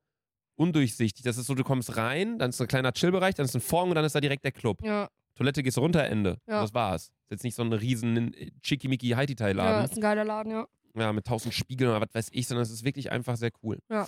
[0.57, 1.23] undurchsichtig.
[1.23, 3.89] Das ist so, du kommst rein, dann ist ein kleiner Chillbereich, dann ist ein Vorhang
[3.89, 4.83] und dann ist da direkt der Club.
[4.83, 6.37] Ja, Toilette gehst runter, Ende.
[6.47, 6.57] Ja.
[6.57, 7.03] Und das war's.
[7.03, 9.85] Ist jetzt nicht so ein riesen äh, Chickimicki ja, Haiti-Tai-Laden.
[9.85, 10.67] ist ein geiler Laden, ja.
[10.95, 11.13] Ja.
[11.13, 13.79] mit tausend Spiegeln oder was weiß ich, sondern es ist wirklich einfach sehr cool.
[13.89, 14.07] Ja.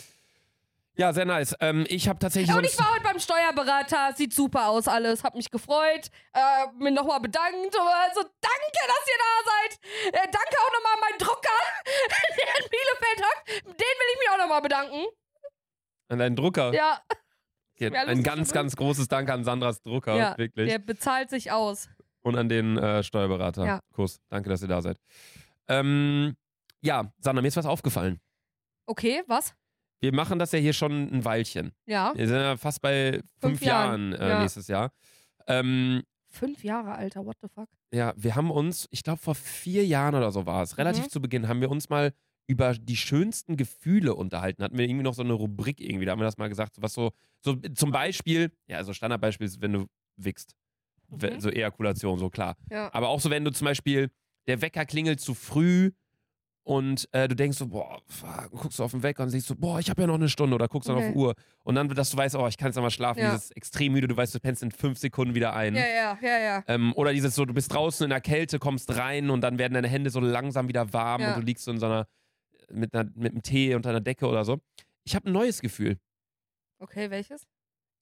[0.96, 1.56] Ja, sehr nice.
[1.62, 5.34] Ähm, ich habe tatsächlich Und ich war heute beim Steuerberater, sieht super aus alles, hab
[5.34, 6.40] mich gefreut, äh,
[6.78, 7.74] mir nochmal bedankt.
[7.78, 10.14] Also danke, dass ihr da seid.
[10.14, 11.60] Äh, danke auch nochmal an meinen Drucker,
[12.38, 13.66] der in Bielefeld hockt.
[13.66, 15.06] Den will ich mich auch nochmal bedanken.
[16.10, 16.74] An deinen Drucker.
[16.74, 17.00] Ja,
[17.78, 20.70] wär ein ganz, ganz großes Dank an Sandras Drucker, Ja, wirklich.
[20.70, 21.88] der bezahlt sich aus.
[22.22, 23.66] Und an den äh, Steuerberater.
[23.66, 23.80] Ja.
[23.94, 24.20] Kuss.
[24.28, 24.98] Danke, dass ihr da seid.
[25.70, 26.36] Ähm,
[26.82, 28.20] ja, Sandra, mir ist was aufgefallen.
[28.86, 29.54] Okay, was?
[30.02, 31.72] Wir machen das ja hier schon ein Weilchen.
[31.86, 32.12] Ja.
[32.16, 34.42] Wir sind ja fast bei fünf, Fünf Jahren, Jahren, äh, ja.
[34.42, 34.92] nächstes Jahr.
[35.48, 37.68] Ähm, Fünf Jahre, Alter, what the fuck?
[37.92, 41.10] ja, wir haben uns, ich glaube vor vier Jahren oder so war es, relativ Mhm.
[41.10, 42.14] zu Beginn, haben wir uns mal
[42.50, 44.64] über die schönsten Gefühle unterhalten.
[44.64, 46.94] Hatten wir irgendwie noch so eine Rubrik irgendwie, da haben wir das mal gesagt, was
[46.96, 49.86] so, so zum Beispiel, ja, also Standardbeispiel ist, wenn du
[50.18, 50.56] wickst.
[51.10, 51.40] Mhm.
[51.40, 52.56] So Ejakulation, so klar.
[52.72, 52.90] Ja.
[52.94, 54.10] Aber auch so, wenn du zum Beispiel,
[54.48, 55.92] der Wecker klingelt zu früh
[56.64, 59.56] und äh, du denkst so, boah, fuck, guckst du auf den Wecker und siehst so,
[59.56, 61.14] boah, ich habe ja noch eine Stunde oder guckst dann auf Okay.
[61.14, 61.36] die Uhr.
[61.64, 63.32] Und dann, dass du weißt, oh, ich kann jetzt noch mal schlafen, Ja.
[63.32, 65.76] dieses extrem müde, du weißt, du pennst in fünf Sekunden wieder ein.
[65.76, 66.64] Ja, ja, ja, ja.
[66.68, 69.74] Ähm, oder dieses so, du bist draußen in der Kälte, kommst rein und dann werden
[69.76, 71.34] deine Hände so langsam wieder warm Ja.
[71.36, 72.08] und du liegst so in so einer
[72.72, 74.60] mit, einer, mit einem Tee unter einer Decke oder so.
[75.04, 75.98] Ich habe ein neues Gefühl.
[76.80, 77.48] Okay, welches?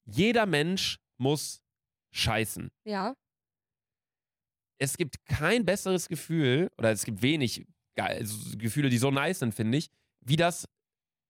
[0.04, 1.62] Jeder Mensch muss
[2.12, 2.70] scheißen.
[2.84, 3.14] Ja.
[4.80, 7.66] Es gibt kein besseres Gefühl, oder es gibt wenig
[7.96, 9.90] also Gefühle, die so nice sind, finde ich,
[10.20, 10.68] wie das,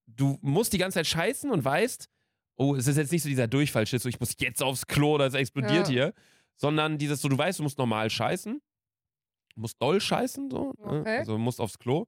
[0.07, 2.09] du musst die ganze Zeit scheißen und weißt,
[2.57, 5.27] oh, es ist jetzt nicht so dieser Durchfallschiss, so ich muss jetzt aufs Klo oder
[5.27, 5.93] es explodiert Ja.
[5.93, 6.15] hier,
[6.57, 8.61] sondern dieses so, du weißt, du musst normal scheißen,
[9.55, 11.01] du musst doll scheißen, so, ne?
[11.01, 11.19] Okay.
[11.19, 12.07] also du musst aufs Klo,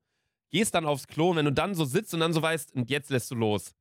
[0.51, 2.91] gehst dann aufs Klo und wenn du dann so sitzt und dann so weißt, und
[2.91, 3.73] jetzt lässt du los.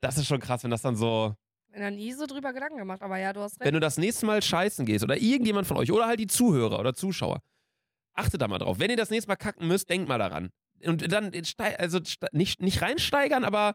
[0.00, 1.34] Das ist schon krass, wenn das dann so,
[1.70, 3.66] Mir da nie so drüber Gedanken gemacht, aber ja, du hast recht.
[3.66, 6.78] wenn du das nächste Mal scheißen gehst oder irgendjemand von euch oder halt die Zuhörer
[6.78, 7.42] oder Zuschauer,
[8.14, 8.78] achtet da mal drauf.
[8.78, 10.50] Wenn ihr das nächste Mal kacken müsst, denkt mal daran.
[10.84, 11.32] Und dann
[11.78, 12.00] also
[12.32, 13.74] nicht, nicht reinsteigern, aber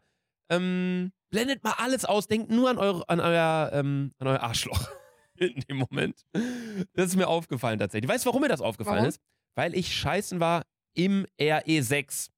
[0.49, 2.27] ähm, blendet mal alles aus.
[2.27, 4.89] Denkt nur an, eure, an, euer, ähm, an euer Arschloch
[5.35, 6.23] in dem Moment.
[6.93, 8.09] Das ist mir aufgefallen tatsächlich.
[8.09, 9.09] Weißt du, warum mir das aufgefallen Warum?
[9.09, 9.19] ist?
[9.55, 10.63] Weil ich scheißen war
[10.93, 12.29] im RE6.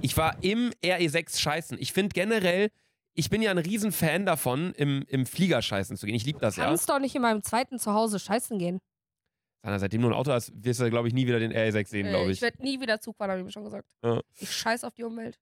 [0.00, 1.78] Ich war im RE6 scheißen.
[1.80, 2.70] Ich finde generell,
[3.14, 6.14] ich bin ja ein Riesenfan davon, im, im Flieger scheißen zu gehen.
[6.14, 6.64] Ich liebe das ja.
[6.66, 8.80] kannst doch nicht in meinem zweiten Zuhause scheißen gehen.
[9.62, 12.06] Sanna, seitdem du ein Auto hast, wirst du, glaube ich, nie wieder den RE6 sehen,
[12.06, 12.42] Äh, glaube ich ich.
[12.42, 13.90] werde nie wieder Zug fahren, habe ich mir schon gesagt.
[14.04, 14.20] Ja.
[14.38, 15.38] Ich scheiß auf die Umwelt.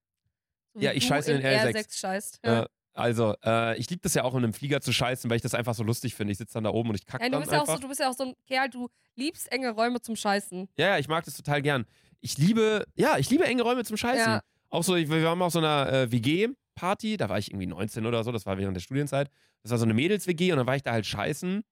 [0.73, 1.75] So Ja, ich du scheiße in den R6.
[1.75, 2.41] R6 scheißt.
[2.45, 2.53] Ja.
[2.53, 2.67] Ja.
[2.95, 5.53] Also, äh, ich liebe das ja auch, in einem Flieger zu scheißen, weil ich das
[5.53, 6.33] einfach so lustig finde.
[6.33, 7.77] Ich sitze dann da oben und ich kacke Nein, du dann bist, ja auch so,
[7.79, 10.71] du bist ja auch so ein Kerl, du liebst enge Räume zum Scheißen.
[10.79, 11.85] ja, ja, ich mag das total gern.
[12.21, 14.33] Ich liebe, ja, ich liebe enge Räume zum Scheißen.
[14.33, 14.43] Ja.
[14.71, 17.67] Auch so, ich, wir waren mal auf so einer äh, WG-Party, da war ich irgendwie
[17.67, 19.31] 19 oder so, das war während der Studienzeit.
[19.63, 21.63] Das war so eine Mädels-WG und dann war ich da halt scheißen.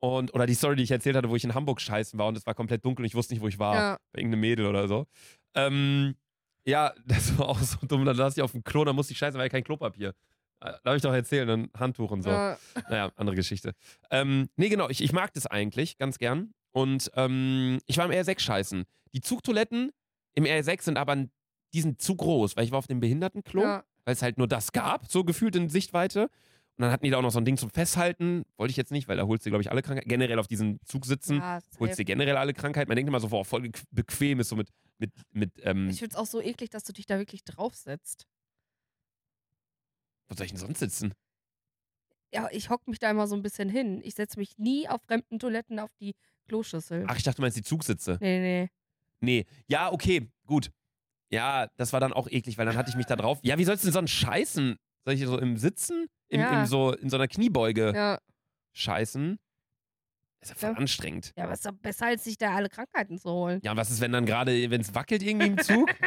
[0.00, 2.36] Und, oder die Story, die ich erzählt hatte, wo ich in Hamburg scheißen war und
[2.36, 3.74] es war komplett dunkel und ich wusste nicht, wo ich war.
[3.74, 3.98] Ja.
[4.12, 5.06] Bei irgendeinem Mädel oder so.
[5.54, 6.14] Ähm,
[6.64, 8.04] ja, das war auch so dumm.
[8.04, 10.14] Dann saß ich auf dem Klo, dann musste ich scheißen, weil kein Klopapier.
[10.60, 12.30] Äh, Darf ich doch erzählen, ein Handtuch und so.
[12.30, 12.58] Ja.
[12.88, 13.74] Naja, andere Geschichte.
[14.10, 16.52] Ähm, nee, genau, ich, ich mag das eigentlich ganz gern.
[16.78, 18.84] Und ähm, ich war im R6 scheißen.
[19.14, 19.90] Die Zugtoiletten
[20.34, 21.16] im R6 sind aber,
[21.74, 23.84] die sind zu groß, weil ich war auf dem Behindertenklo, Ja.
[24.04, 26.24] weil es halt nur das gab, so gefühlt in Sichtweite.
[26.76, 28.44] Und dann hatten die da auch noch so ein Ding zum Festhalten.
[28.56, 30.08] Wollte ich jetzt nicht, weil da holst du, glaube ich, alle Krankheiten.
[30.08, 32.88] Generell auf diesen Zug sitzen, Ja, holst dir generell alle Krankheiten.
[32.88, 34.68] Man denkt immer so, boah, voll bequ- bequem ist so mit,
[34.98, 38.26] mit, mit, ähm, Ich finde es auch so eklig, dass du dich da wirklich draufsetzt.
[40.28, 41.12] wo soll ich denn sonst sitzen?
[42.32, 44.00] Ja, ich hock mich da immer so ein bisschen hin.
[44.04, 46.14] Ich setze mich nie auf fremden Toiletten auf die
[46.48, 47.04] Kloschüssel.
[47.06, 48.18] Ach, ich dachte, du meinst die Zugsitze.
[48.20, 48.70] Nee, nee.
[49.20, 50.70] Nee, ja, okay, gut.
[51.30, 53.38] Ja, das war dann auch eklig, weil dann hatte ich mich da drauf.
[53.42, 54.76] Ja, wie sollst du denn sonst scheißen?
[55.04, 56.06] Soll ich so im Sitzen?
[56.28, 56.60] Im, Ja.
[56.60, 58.18] im so, in so einer Kniebeuge Ja.
[58.72, 59.38] scheißen?
[60.40, 61.32] Ist ja voll anstrengend.
[61.36, 63.60] ja, aber ist doch besser, als sich da alle Krankheiten zu holen.
[63.64, 65.88] Ja, und was ist, wenn dann gerade, wenn es wackelt irgendwie im Zug?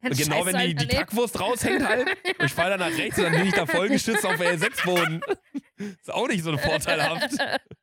[0.00, 0.86] Und genau, wenn die, halt die.
[0.86, 2.06] Kackwurst raushängt halt
[2.38, 5.20] und ich falle dann nach rechts und dann bin ich da vollgeschützt auf der L6-Boden.
[5.76, 7.32] Ist auch nicht so vorteilhaft.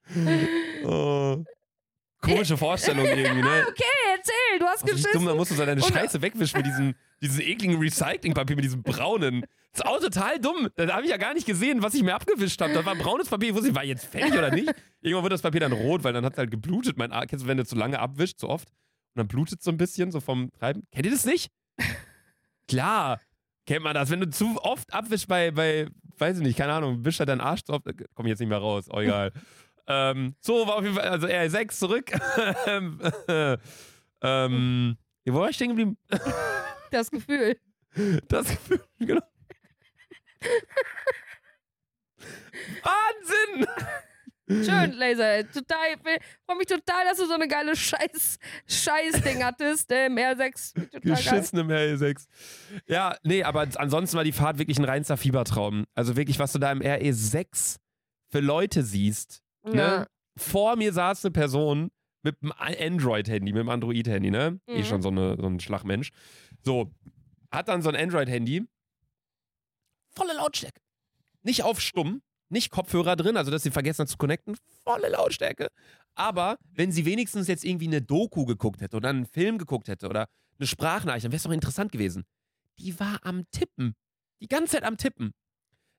[0.86, 1.44] Oh.
[2.22, 3.66] Komische Vorstellung irgendwie, ne?
[3.70, 3.84] Okay,
[4.16, 5.26] erzähl, du hast Oh, wie dumm, geschissen.
[5.26, 9.46] da musst du so deine Scheiße wegwischen mit diesem, diesem ekligen Recyclingpapier, mit diesem braunen.
[9.72, 10.68] Das ist auch total dumm.
[10.76, 12.74] Da habe ich ja gar nicht gesehen, was ich mir abgewischt habe.
[12.74, 13.50] Das war braunes Papier.
[13.50, 14.70] Ich wusste, war jetzt fertig oder nicht.
[15.02, 16.98] Irgendwann wird das Papier dann rot, weil dann hat es halt geblutet.
[16.98, 18.68] Mein Arm, kennst du, wenn du zu lange abwischt, zu oft?
[18.70, 20.84] Und dann blutet so ein bisschen, so vom Treiben.
[20.92, 21.52] Kennt ihr das nicht?
[22.68, 23.20] Klar,
[23.66, 24.10] kennt man das.
[24.10, 27.42] Wenn du zu oft abwischst bei, bei weiß ich nicht, keine Ahnung, wischt halt deinen
[27.42, 29.32] Arsch zu oft, äh, komm ich jetzt nicht mehr raus, oh, egal.
[29.90, 32.12] Ähm, so, war auf jeden Fall, also R6 zurück.
[34.22, 35.98] ähm, ja, wo war ich stehen geblieben?
[36.92, 37.56] Das Gefühl.
[38.30, 39.22] Das Gefühl, genau.
[42.82, 43.68] Wahnsinn!
[44.48, 45.48] Schön, Laser.
[45.52, 46.00] Total, ich
[46.48, 49.92] freue mich total, dass du so eine geile Scheiß, Scheiß-Ding hattest.
[49.92, 50.74] äh, Im R6.
[50.74, 51.16] Total geil.
[51.16, 52.26] Geschissen im RE6.
[52.88, 55.86] Ja, nee, aber ansonsten war die Fahrt wirklich ein reinster Fiebertraum.
[55.94, 57.78] Also wirklich, was du da im RE6
[58.32, 59.44] für Leute siehst.
[59.76, 60.00] Ja.
[60.00, 60.08] Ne?
[60.38, 61.92] Vor mir saß eine Person
[62.24, 64.60] mit einem Android-Handy, mit einem Android-Handy, ne?
[64.68, 64.86] Eh Mhm.
[64.86, 66.12] schon so, eine, so ein Schlagmensch.
[66.64, 66.92] So,
[67.52, 68.66] hat dann so ein Android-Handy.
[70.12, 70.82] Volle Lautstärke.
[71.44, 74.58] Nicht auf stumm, nicht Kopfhörer drin, also dass sie vergessen hat zu connecten.
[74.84, 75.70] Volle Lautstärke.
[76.16, 80.08] Aber wenn sie wenigstens jetzt irgendwie eine Doku geguckt hätte oder einen Film geguckt hätte
[80.10, 82.26] oder eine Sprachnachricht, dann wäre es doch interessant gewesen.
[82.80, 83.96] Die war am Tippen.
[84.42, 85.32] Die ganze Zeit am Tippen.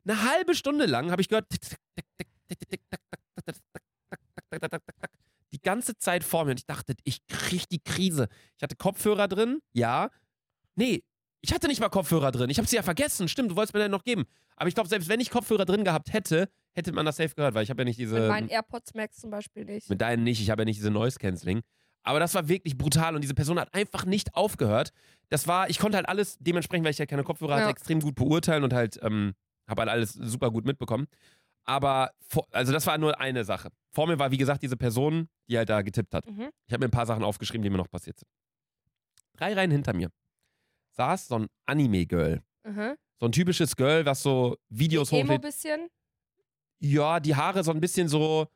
[0.06, 1.46] Eine halbe Stunde lang habe ich gehört.
[5.52, 8.28] Die ganze Zeit vor mir und ich dachte, ich krieg die Krise.
[8.56, 10.10] Ich hatte Kopfhörer drin, ja.
[10.76, 11.02] Nee,
[11.40, 12.50] ich hatte nicht mal Kopfhörer drin.
[12.50, 13.26] Ich habe sie ja vergessen.
[13.28, 14.26] Stimmt, du wolltest mir den noch geben.
[14.56, 17.54] Aber ich glaube, selbst wenn ich Kopfhörer drin gehabt hätte, hätte man das safe gehört,
[17.54, 18.18] weil ich habe ja nicht diese.
[18.20, 19.88] Mit meinen AirPods Max zum Beispiel nicht.
[19.90, 21.62] Mit deinen nicht, ich habe ja nicht diese Noise Cancelling.
[22.02, 24.92] Aber das war wirklich brutal und diese Person hat einfach nicht aufgehört.
[25.28, 27.70] Das war, ich konnte halt alles dementsprechend, weil ich ja keine Kopfhörer hatte, Ja.
[27.70, 29.34] extrem gut beurteilen und halt, ähm,
[29.68, 31.08] habe halt alles super gut mitbekommen.
[31.64, 33.70] Aber, vor, also das war nur eine Sache.
[33.92, 36.26] Vor mir war, wie gesagt, diese Person, die halt da getippt hat.
[36.26, 36.50] Mhm.
[36.66, 38.28] Ich habe mir ein paar Sachen aufgeschrieben, die mir noch passiert sind.
[39.36, 40.10] Drei Reihen hinter mir
[40.92, 42.42] saß so ein Anime-Girl.
[42.64, 42.96] Mhm.
[43.18, 45.42] So ein typisches Girl, was so Videos hochlädt.
[45.42, 45.88] bisschen.
[46.80, 48.48] Ja, die Haare so ein bisschen so,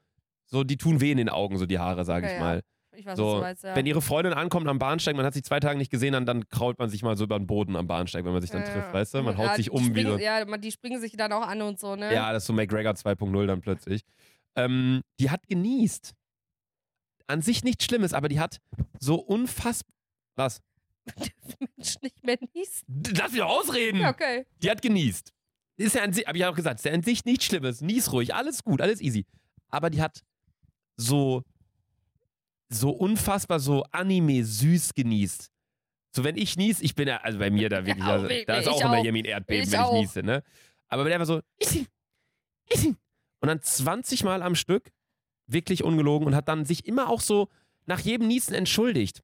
[0.46, 2.60] so, die tun weh in den Augen, so die Haare, sage Okay, ich ja.
[2.96, 3.76] Ich weiß, So, was du meinst, ja.
[3.76, 6.48] Wenn ihre Freundin ankommt am Bahnsteig, man hat sich zwei Tage nicht gesehen, dann, dann
[6.48, 8.68] kraut man sich mal so über den Boden am Bahnsteig, wenn man sich dann Ja,
[8.72, 8.92] trifft, ja.
[8.92, 9.22] weißt du?
[9.22, 10.18] Man haut ja, sich um wie springen, so.
[10.18, 12.12] Ja, die springen sich dann auch an und so, ne?
[12.12, 14.02] Ja, das ist so McGregor 2.0 dann plötzlich.
[14.56, 16.12] Ähm, die hat genießt.
[17.26, 18.58] An sich nichts Schlimmes, aber die hat
[19.00, 19.90] so unfassbar.
[20.36, 20.60] Was?
[21.76, 22.86] Mensch nicht mehr niesen.
[23.16, 24.00] Lass mich doch ausreden!
[24.00, 24.46] Ja, okay.
[24.62, 25.32] Die hat genießt.
[25.76, 27.80] Ist ja an sich, hab ich auch gesagt, ist ja an sich nichts Schlimmes.
[27.80, 29.26] Nies ruhig, alles gut, alles easy.
[29.68, 30.22] Aber die hat
[30.96, 31.42] so,
[32.68, 35.50] so unfassbar so Anime süß genießt.
[36.16, 38.58] So, wenn ich nies, ich bin ja, also bei mir da wirklich, Ja, also, da
[38.58, 39.04] ist auch immer auch.
[39.04, 39.92] ein Erdbeben, Ich wenn ich auch.
[40.00, 40.42] niese, ne?
[40.88, 41.40] Aber wenn der einfach so,
[43.40, 44.90] und dann 20 Mal am Stück,
[45.46, 47.48] wirklich ungelogen, und hat dann sich immer auch so
[47.86, 49.22] nach jedem Niesen entschuldigt.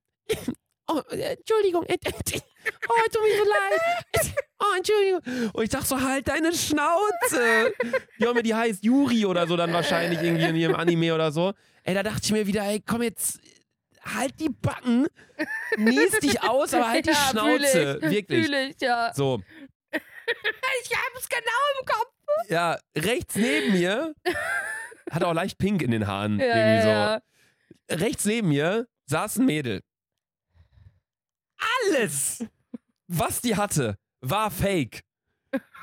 [0.88, 1.84] Oh, äh, Entschuldigung.
[1.86, 2.40] äh, äh,
[2.88, 4.34] Oh, tut mir so leid.
[4.62, 5.50] Oh, Entschuldigung.
[5.54, 7.72] Und ich dachte so, halt deine Schnauze.
[8.18, 11.54] Junge, die heißt Yuri oder so dann wahrscheinlich irgendwie in ihrem Anime oder so.
[11.82, 13.40] Ey, da dachte ich mir wieder, ey, komm jetzt,
[14.04, 15.06] halt die Backen,
[15.78, 18.00] nies dich aus, aber halt die ja, fühl Schnauze.
[18.02, 18.44] ich, Wirklich.
[18.46, 19.12] Fühl ich, ja.
[19.14, 19.40] So,
[19.92, 22.12] Ich hab's genau im Kopf.
[22.50, 24.14] ja, rechts neben mir,
[25.10, 26.38] hat auch leicht pink in den Haaren.
[26.38, 26.88] Ja, irgendwie so.
[26.88, 27.20] ja.
[27.90, 29.82] rechts neben mir saß ein Mädel.
[31.88, 32.44] Alles,
[33.08, 35.02] was die hatte, war fake.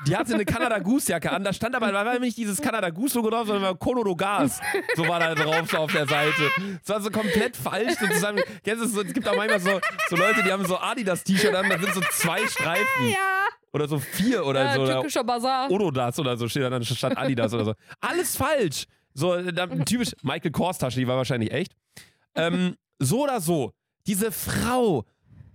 [0.06, 2.88] Die hatte eine Canada Goose Jacke an, da stand aber da war nicht dieses Canada
[2.88, 4.60] Goose Logo drauf, sondern war Konodo Gas.
[4.96, 6.50] So war da drauf so auf der Seite.
[6.82, 8.40] Es war so komplett falsch so zusammen.
[8.64, 11.22] Kennst du es so, es gibt auch manchmal so, so Leute, die haben so Adidas
[11.22, 14.82] T-Shirt an, da sind so zwei Streifen Ja, oder so vier oder ja so.
[14.82, 15.70] Oder türkischer Bazar.
[15.70, 17.74] Ododas oder so steht da dann statt Adidas oder so.
[18.00, 18.84] Alles falsch.
[19.12, 19.36] So,
[19.84, 21.72] typisch Michael Kors Tasche, die war wahrscheinlich echt.
[22.34, 23.72] Ähm, so oder so,
[24.06, 25.04] diese Frau,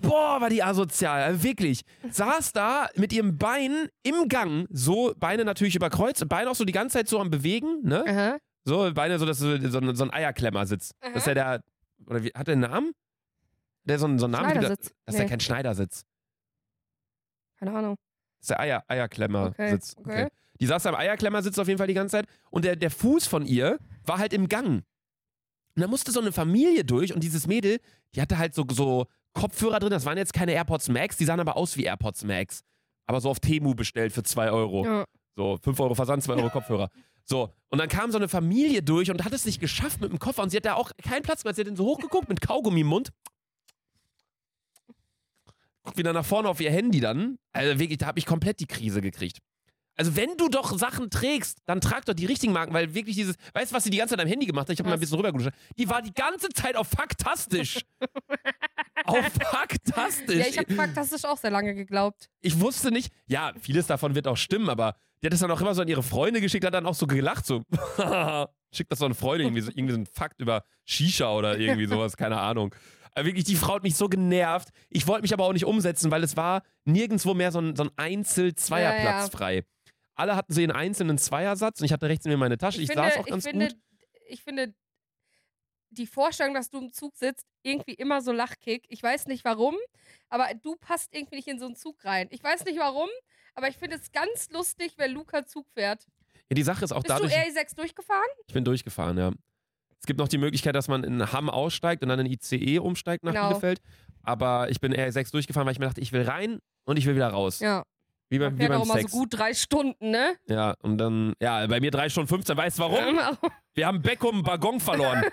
[0.03, 1.81] boah, war die asozial, also wirklich,
[2.11, 6.71] saß da mit ihrem Bein im Gang, so Beine natürlich überkreuzt, Beine auch so die
[6.73, 8.03] ganze Zeit so am Bewegen, ne?
[8.07, 8.37] Aha.
[8.65, 10.93] So, Beine so, dass so, so, ein- Eierklemmer sitzt.
[11.01, 11.61] Das ist ja der,
[12.05, 12.91] oder wie, hat der einen Namen?
[13.85, 14.51] Der so, einen- so einen Namen?
[14.51, 14.93] Schneidersitz.
[15.05, 15.29] Das ist ja Nee.
[15.31, 16.03] kein Schneidersitz.
[17.57, 17.95] Keine Ahnung.
[18.39, 19.95] Das ist der Eier, Eierklemmer-Sitz.
[19.97, 20.27] Okay, okay.
[20.59, 23.45] Die saß am Eierklemmersitz auf jeden Fall die ganze Zeit und der, der Fuß von
[23.45, 24.83] ihr war halt im Gang.
[25.75, 27.79] Und da musste so eine Familie durch und dieses Mädel,
[28.15, 31.39] die hatte halt so, so Kopfhörer drin, das waren jetzt keine AirPods Max, die sahen
[31.39, 32.63] aber aus wie AirPods Max.
[33.05, 34.85] Aber so auf Temu bestellt für 2 Euro.
[34.85, 35.05] Ja.
[35.35, 36.89] So, 5 Euro Versand, 2 Euro Kopfhörer.
[37.25, 40.19] So, und dann kam so eine Familie durch und hat es nicht geschafft mit dem
[40.19, 41.53] Koffer und sie hat da auch keinen Platz mehr.
[41.53, 43.11] Sie hat dann so hochgeguckt mit Kaugummi im Mund.
[45.83, 47.37] Guckt wieder nach vorne auf ihr Handy dann.
[47.51, 49.39] Also wirklich, da habe ich komplett die Krise gekriegt.
[49.95, 53.35] Also wenn du doch Sachen trägst, dann trag doch die richtigen Marken, weil wirklich dieses,
[53.53, 54.73] weißt du, was sie die ganze Zeit am Handy gemacht hat?
[54.73, 55.51] Ich habe mal ein bisschen rübergerutscht.
[55.77, 57.81] Die war die ganze Zeit auf Faktastisch.
[59.05, 60.35] auf Faktastisch.
[60.35, 62.29] Ja, ich habe faktastisch auch sehr lange geglaubt.
[62.41, 65.61] ich wusste nicht, ja, vieles davon wird auch stimmen, aber die hat es dann auch
[65.61, 67.63] immer so an ihre Freunde geschickt, hat dann auch so gelacht, so,
[68.73, 71.85] schickt das so an Freunde, irgendwie so, irgendwie so ein Fakt über Shisha oder irgendwie
[71.85, 72.73] sowas, keine Ahnung.
[73.15, 74.69] Aber wirklich, die Frau hat mich so genervt.
[74.89, 77.83] Ich wollte mich aber auch nicht umsetzen, weil es war nirgendwo mehr so ein, so
[77.83, 79.29] ein Einzel-Zweierplatz Ja, ja.
[79.29, 79.63] frei.
[80.15, 82.81] Alle hatten so ihren einzelnen Zweiersatz und ich hatte rechts in mir meine Tasche.
[82.81, 83.77] Ich, saß auch ganz ich finde, gut.
[84.27, 84.73] Ich finde
[85.89, 88.85] die Vorstellung, dass du im Zug sitzt, irgendwie immer so Lachkick.
[88.89, 89.75] Ich weiß nicht warum,
[90.29, 92.27] aber du passt irgendwie nicht in so einen Zug rein.
[92.31, 93.09] Ich weiß nicht warum,
[93.53, 96.05] aber ich finde es ganz lustig, wenn Luca Zug fährt.
[96.49, 97.31] Ja, die Sache ist auch Bist dadurch.
[97.31, 98.29] du RE6 durchgefahren?
[98.47, 99.31] Ich bin durchgefahren, ja.
[99.99, 103.23] Es gibt noch die Möglichkeit, dass man in Hamm aussteigt und dann in ICE umsteigt
[103.23, 103.47] nach Genau.
[103.49, 103.79] Bielefeld.
[104.23, 107.15] Aber ich bin R6 durchgefahren, weil ich mir dachte, ich will rein und ich will
[107.15, 107.59] wieder raus.
[107.59, 107.83] Ja.
[108.33, 109.11] Wie, beim, wie auch beim immer Sex.
[109.11, 110.35] so gut drei Stunden, ne?
[110.47, 112.57] Ja, und dann, ja, bei mir drei Stunden 15.
[112.57, 113.19] Weißt du warum?
[113.75, 115.23] Wir haben Beckum einen Waggon verloren.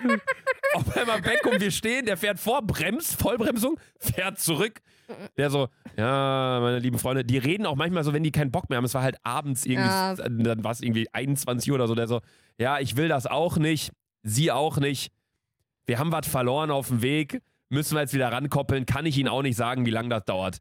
[0.74, 4.80] Auf einmal Beckum, wir stehen, der fährt vor, bremst, Vollbremsung, fährt zurück.
[5.36, 8.68] Der so, ja, meine lieben Freunde, die reden auch manchmal so, wenn die keinen Bock
[8.68, 8.84] mehr haben.
[8.84, 10.14] Es war halt abends irgendwie, Ja.
[10.14, 11.94] dann war es irgendwie 21 Uhr oder so.
[11.94, 12.20] Der so,
[12.58, 13.90] ja, ich will das auch nicht,
[14.22, 15.10] sie auch nicht.
[15.86, 17.40] Wir haben was verloren auf dem Weg,
[17.70, 18.86] müssen wir jetzt wieder rankoppeln.
[18.86, 20.58] Kann ich Ihnen auch nicht sagen, wie lange das dauert.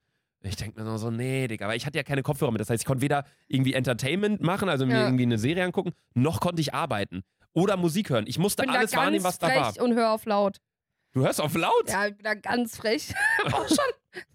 [0.48, 2.62] Ich denke mir nur so, nee, Digga, aber ich hatte ja keine Kopfhörer mit.
[2.62, 5.04] Das heißt, ich konnte weder irgendwie Entertainment machen, also mir Ja.
[5.06, 7.24] irgendwie eine Serie angucken, noch konnte ich arbeiten.
[7.54, 8.26] Oder Musik hören.
[8.28, 9.72] Ich musste bin da alles ganz wahrnehmen, was da war.
[9.74, 10.58] frech und hör auf laut.
[11.14, 11.90] Du hörst auf laut?
[11.90, 13.14] Ja, ich bin da ganz frech.
[13.44, 13.78] Hab auch schon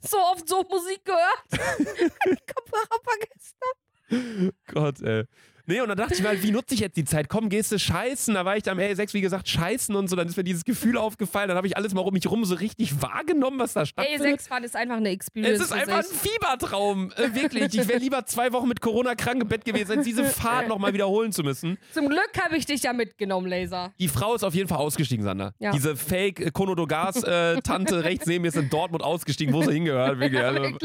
[0.00, 1.44] so oft so Musik gehört.
[2.54, 4.52] Kopfhörer vergessen.
[4.66, 5.24] Gott, ey.
[5.70, 7.28] Nee, und dann dachte ich mir halt, wie nutze ich jetzt die Zeit?
[7.28, 8.34] Komm, gehst du scheißen?
[8.34, 10.16] Da war ich da am L6, wie gesagt, scheißen und so.
[10.16, 11.46] Dann ist mir dieses Gefühl aufgefallen.
[11.46, 14.40] Dann habe ich alles mal um mich rum so richtig wahrgenommen, was da stattfindet.
[14.40, 15.60] E6 fahren ist einfach eine Experience.
[15.60, 16.04] Es ist einfach ein.
[16.04, 17.12] Fiebertraum.
[17.12, 17.72] Äh, wirklich.
[17.72, 20.92] Ich wäre lieber zwei Wochen mit Corona krank im Bett gewesen, als diese Fahrt nochmal
[20.92, 21.78] wiederholen zu müssen.
[21.94, 23.92] Zum Glück habe ich dich ja mitgenommen, Laser.
[24.00, 25.54] Die Frau ist auf jeden Fall ausgestiegen, Sander.
[25.60, 25.70] Ja.
[25.70, 30.18] Diese Fake-Konodogas-Tante rechts neben mir ist in Dortmund ausgestiegen, wo sie hingehört.
[30.18, 30.42] Wirklich.
[30.42, 30.62] Also,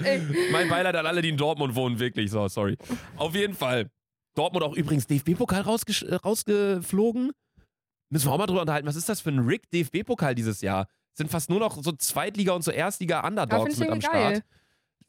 [0.51, 2.29] mein Beileid an alle, die in Dortmund wohnen, wirklich.
[2.29, 2.77] So, sorry.
[3.17, 3.89] Auf jeden Fall.
[4.35, 7.31] Dortmund auch übrigens DFB-Pokal äh, rausgeflogen.
[8.09, 8.87] Müssen wir auch mal drüber unterhalten.
[8.87, 10.87] Was ist das für ein Rick DFB-Pokal dieses Jahr?
[11.13, 14.35] Sind fast nur noch so Zweitliga- und so Erstliga-Underdogs mit am geil.
[14.35, 14.43] Start.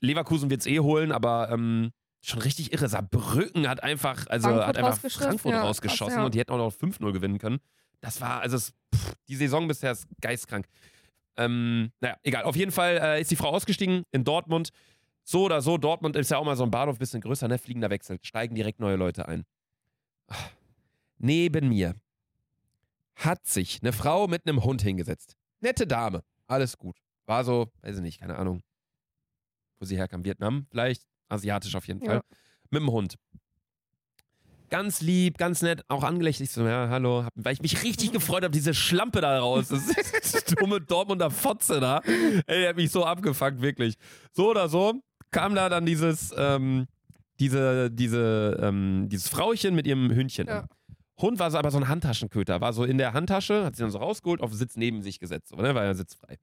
[0.00, 1.90] Leverkusen wird es eh holen, aber ähm,
[2.22, 2.88] schon richtig irre.
[2.88, 6.24] Saarbrücken hat einfach, also Frankfurt hat einfach rausgeschossen, Frankfurt ja, krass, rausgeschossen ja.
[6.24, 7.58] und die hätten auch noch 5-0 gewinnen können.
[8.00, 10.66] Das war, also es, pff, die Saison bisher ist geistkrank.
[11.36, 12.44] Ähm, naja, egal.
[12.44, 14.70] Auf jeden Fall äh, ist die Frau ausgestiegen in Dortmund.
[15.28, 17.58] So oder so, Dortmund ist ja auch mal so ein Bahnhof, bisschen größer, ne?
[17.58, 18.18] Fliegender Wechsel.
[18.22, 19.44] Steigen direkt neue Leute ein.
[20.28, 20.50] Ach.
[21.18, 21.96] Neben mir
[23.16, 25.34] hat sich eine Frau mit einem Hund hingesetzt.
[25.58, 26.22] Nette Dame.
[26.46, 26.96] Alles gut.
[27.24, 28.60] War so, weiß ich nicht, keine Ahnung,
[29.80, 30.24] wo sie herkam.
[30.24, 31.02] Vietnam, vielleicht.
[31.28, 32.06] Asiatisch auf jeden Ja.
[32.12, 32.20] Fall.
[32.70, 33.16] Mit dem Hund.
[34.70, 36.48] Ganz lieb, ganz nett, auch angelächelt.
[36.48, 37.24] Ich so, ja, hallo.
[37.24, 39.68] Hab, weil ich mich richtig gefreut habe, diese Schlampe da raus.
[39.68, 41.98] Das ist dumme Dortmunder Fotze da.
[42.46, 43.96] Ey, der hat mich so abgefuckt, wirklich.
[44.32, 46.86] So oder so kam da dann dieses, ähm,
[47.40, 50.46] diese, diese, ähm, dieses Frauchen mit ihrem Hündchen.
[50.46, 50.66] Ja.
[51.18, 53.90] Hund war so aber so ein Handtaschenköter, war so in der Handtasche, hat sie dann
[53.90, 55.74] so rausgeholt, auf den Sitz neben sich gesetzt, so, ne?
[55.74, 56.38] war ja sitzfrei.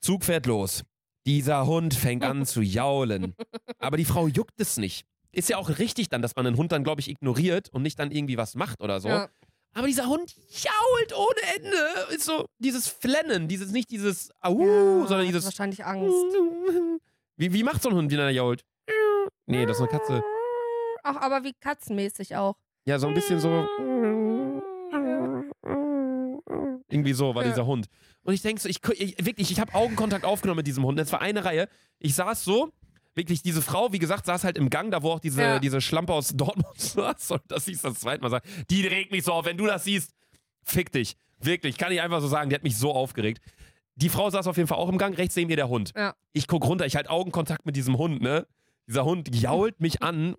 [0.00, 0.84] Zug fährt los.
[1.26, 3.34] Dieser Hund fängt an zu jaulen.
[3.78, 5.06] Aber die Frau juckt es nicht.
[5.32, 7.98] Ist ja auch richtig dann, dass man einen Hund dann, glaube ich, ignoriert und nicht
[7.98, 9.08] dann irgendwie was macht oder so.
[9.08, 9.28] Ja.
[9.74, 12.14] Aber dieser Hund jault ohne Ende.
[12.14, 15.44] Ist so dieses Flennen, dieses nicht dieses Au, Ja, sondern dieses.
[15.44, 16.14] Wahrscheinlich Angst.
[17.38, 18.64] Wie, wie macht so ein Hund, wenn er jault?
[19.46, 20.22] Nee, das ist eine Katze.
[21.04, 22.56] Ach, aber wie katzenmäßig auch.
[22.84, 23.66] Ja, so ein bisschen so.
[26.90, 27.50] Irgendwie so war Ja.
[27.50, 27.86] dieser Hund.
[28.22, 30.98] Und ich denke so, ich, ich wirklich, ich habe Augenkontakt aufgenommen mit diesem Hund.
[30.98, 31.68] Es war eine Reihe.
[32.00, 32.72] Ich saß so,
[33.14, 35.58] wirklich, diese Frau, wie gesagt, saß halt im Gang, da wo auch diese, Ja.
[35.60, 37.30] diese Schlampe aus Dortmund saß.
[37.32, 39.44] Und dass ich das zweite Mal sage, die regt mich so auf.
[39.44, 40.12] Wenn du das siehst,
[40.64, 41.16] fick dich.
[41.40, 43.40] Wirklich, kann ich einfach so sagen, die hat mich so aufgeregt.
[44.00, 45.92] Die Frau saß auf jeden Fall auch im Gang, rechts neben ihr der Hund.
[45.96, 46.14] Ja.
[46.32, 48.46] Ich guck runter, ich halt Augenkontakt mit diesem Hund, ne?
[48.86, 50.36] Dieser Hund jault mich an.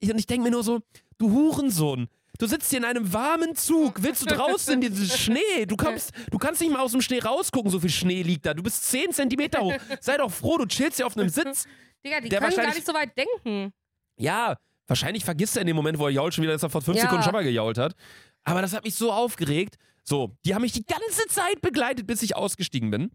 [0.00, 0.80] Ich, und ich denke mir nur so,
[1.18, 5.66] du Hurensohn, du sitzt hier in einem warmen Zug, willst du draußen in diesen Schnee?
[5.66, 8.54] Du, kommst, du kannst nicht mal aus dem Schnee rausgucken, so viel Schnee liegt da.
[8.54, 9.74] Du bist 10 Zentimeter hoch.
[10.00, 11.66] Sei doch froh, du chillst hier auf einem Sitz.
[12.04, 13.72] Digga, die Der können gar nicht so weit denken.
[14.16, 16.82] Ja, wahrscheinlich vergisst er in dem Moment, wo er jault, schon wieder, dass er vor
[16.82, 17.02] fünf Ja.
[17.04, 17.94] Sekunden schon mal gejault hat.
[18.42, 19.76] Aber das hat mich so aufgeregt.
[20.04, 23.10] So, die haben mich die ganze Zeit begleitet, bis ich ausgestiegen bin.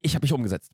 [0.00, 0.70] Ich habe mich umgesetzt.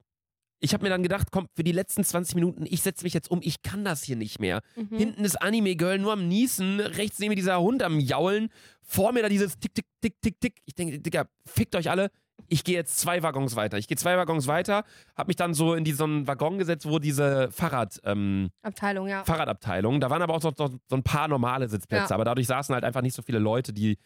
[0.63, 3.31] Ich habe mir dann gedacht, komm, für die letzten 20 Minuten, ich setze mich jetzt
[3.31, 4.61] um, ich kann das hier nicht mehr.
[4.77, 4.97] Mhm.
[4.97, 8.51] Hinten ist Anime-Girl nur am Niesen, rechts neben mir dieser Hund am Jaulen,
[8.83, 10.61] vor mir da dieses Tick, Tick, Tick, Tick, Tick.
[10.67, 12.11] Ich denke, Digga, fickt euch alle.
[12.49, 13.79] Ich gehe jetzt zwei Waggons weiter.
[13.79, 14.85] Ich gehe zwei Waggons weiter,
[15.17, 19.25] habe mich dann so in diesen Waggon gesetzt, wo diese Fahrrad, ähm, Abteilung, ja.
[19.25, 20.01] Fahrradabteilung.
[20.01, 22.15] Da waren aber auch so, so, so ein paar normale Sitzplätze, Ja.
[22.17, 23.99] aber dadurch saßen halt einfach nicht so viele Leute, die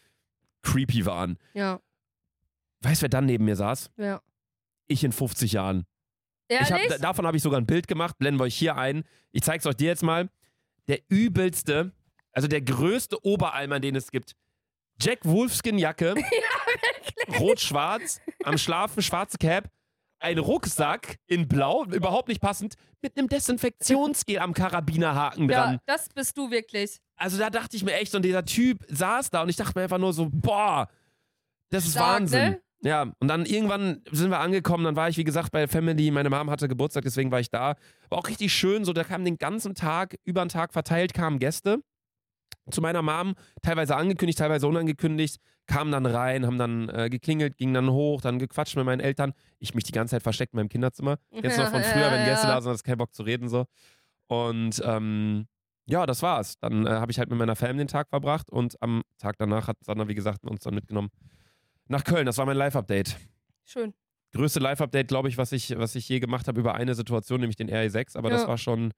[0.65, 1.37] creepy waren.
[1.53, 1.79] Ja,
[2.81, 3.91] Weißt du, wer dann neben mir saß?
[3.97, 4.21] ja.
[4.87, 5.85] Ich in 50 Jahren.
[6.47, 6.99] Ich hab, Ehrlich?
[7.01, 9.03] davon habe ich sogar ein Bild gemacht, blenden wir euch hier ein.
[9.31, 10.29] Ich zeige es euch dir jetzt mal.
[10.87, 11.91] Der übelste,
[12.33, 14.35] also der größte Oberalmer, den es gibt.
[15.01, 16.13] Jack Wolfskin Jacke,
[17.39, 19.69] rot-schwarz, am Schlafen, schwarze Cap,
[20.19, 25.73] ein Rucksack in blau, überhaupt nicht passend, mit einem Desinfektionsgel am Karabinerhaken dran.
[25.73, 26.99] ja, das bist du wirklich.
[27.15, 29.83] Also da dachte ich mir echt, und dieser Typ saß da und ich dachte mir
[29.83, 30.89] einfach nur so, boah,
[31.69, 32.51] das ist Stark, Wahnsinn.
[32.51, 32.61] ne?
[32.81, 36.11] Ja, und dann irgendwann sind wir angekommen, dann war ich, wie gesagt, bei der Family,
[36.11, 37.75] meine Mom hatte Geburtstag, deswegen war ich da.
[38.09, 41.39] War auch richtig schön, so da kamen den ganzen Tag, über den Tag verteilt, kamen
[41.39, 41.79] Gäste
[42.71, 47.73] zu meiner Mom, teilweise angekündigt, teilweise unangekündigt, kamen dann rein, haben dann äh, geklingelt, gingen
[47.73, 49.33] dann hoch, dann gequatscht mit meinen Eltern.
[49.59, 51.17] Ich mich die ganze Zeit versteckt in meinem Kinderzimmer.
[51.31, 52.55] Jetzt noch von früher, ja, wenn Gäste ja.
[52.55, 53.65] da sind, hast du keinen Bock zu reden so.
[54.27, 55.47] Und ähm,
[55.85, 56.57] ja, das war's.
[56.59, 59.67] Dann äh, habe ich halt mit meiner Fam den Tag verbracht und am Tag danach
[59.67, 61.09] hat Sandra, wie gesagt, uns dann mitgenommen
[61.87, 62.25] nach Köln.
[62.25, 63.15] Das war mein Live-Update.
[63.63, 63.93] Schön.
[64.33, 67.55] Größte Live-Update, glaube ich, was ich, was ich je gemacht habe über eine Situation, nämlich
[67.55, 68.17] den RE6.
[68.17, 68.47] Aber das Ja.
[68.47, 68.91] war schon.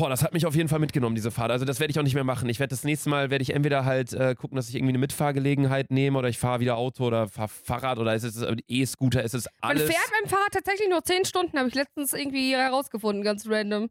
[0.00, 1.50] Boah, das hat mich auf jeden Fall mitgenommen, diese Fahrt.
[1.50, 2.48] Also das werde ich auch nicht mehr machen.
[2.48, 4.98] Ich werde das nächste Mal, werde ich entweder halt äh, gucken, dass ich irgendwie eine
[4.98, 9.22] Mitfahrgelegenheit nehme oder ich fahre wieder Auto oder fahre Fahrrad oder ist es äh, E-Scooter,
[9.22, 9.82] ist es Man alles.
[9.90, 13.90] fährt mit dem Fahrrad tatsächlich nur 10 Stunden, habe ich letztens irgendwie herausgefunden, ganz random.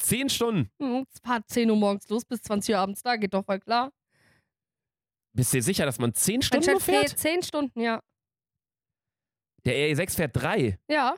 [0.00, 0.70] Zehn Stunden.
[0.80, 3.58] Hm, Es fahrt 10 Uhr morgens los bis 20 Uhr abends da, geht doch voll
[3.58, 3.90] klar.
[5.36, 7.18] Bist du dir sicher, dass man zehn Man Stunden nur fährt fährt?
[7.18, 8.00] 10 Stunden, ja.
[9.64, 10.78] Der RE6 fährt drei.
[10.88, 11.16] Ja.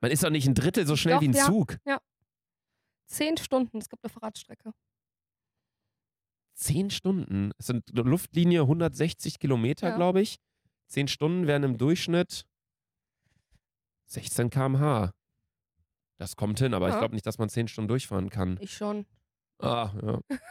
[0.00, 1.44] Man ist doch nicht ein Drittel so schnell Doch, wie ein ja.
[1.44, 1.78] Zug.
[3.06, 4.72] Zehn Stunden, es gibt eine Fahrradstrecke.
[6.54, 7.52] Zehn Stunden.
[7.58, 9.96] Es sind Luftlinie 160 Kilometer, Ja.
[9.96, 10.36] glaube ich.
[10.86, 12.44] Zehn Stunden wären im Durchschnitt
[14.06, 15.12] 16 km/h.
[16.18, 16.98] Das kommt hin, aber ich Ja.
[17.00, 18.58] glaube nicht, dass man zehn Stunden durchfahren kann.
[18.60, 19.06] Ich schon.
[19.58, 20.20] Ah, ja.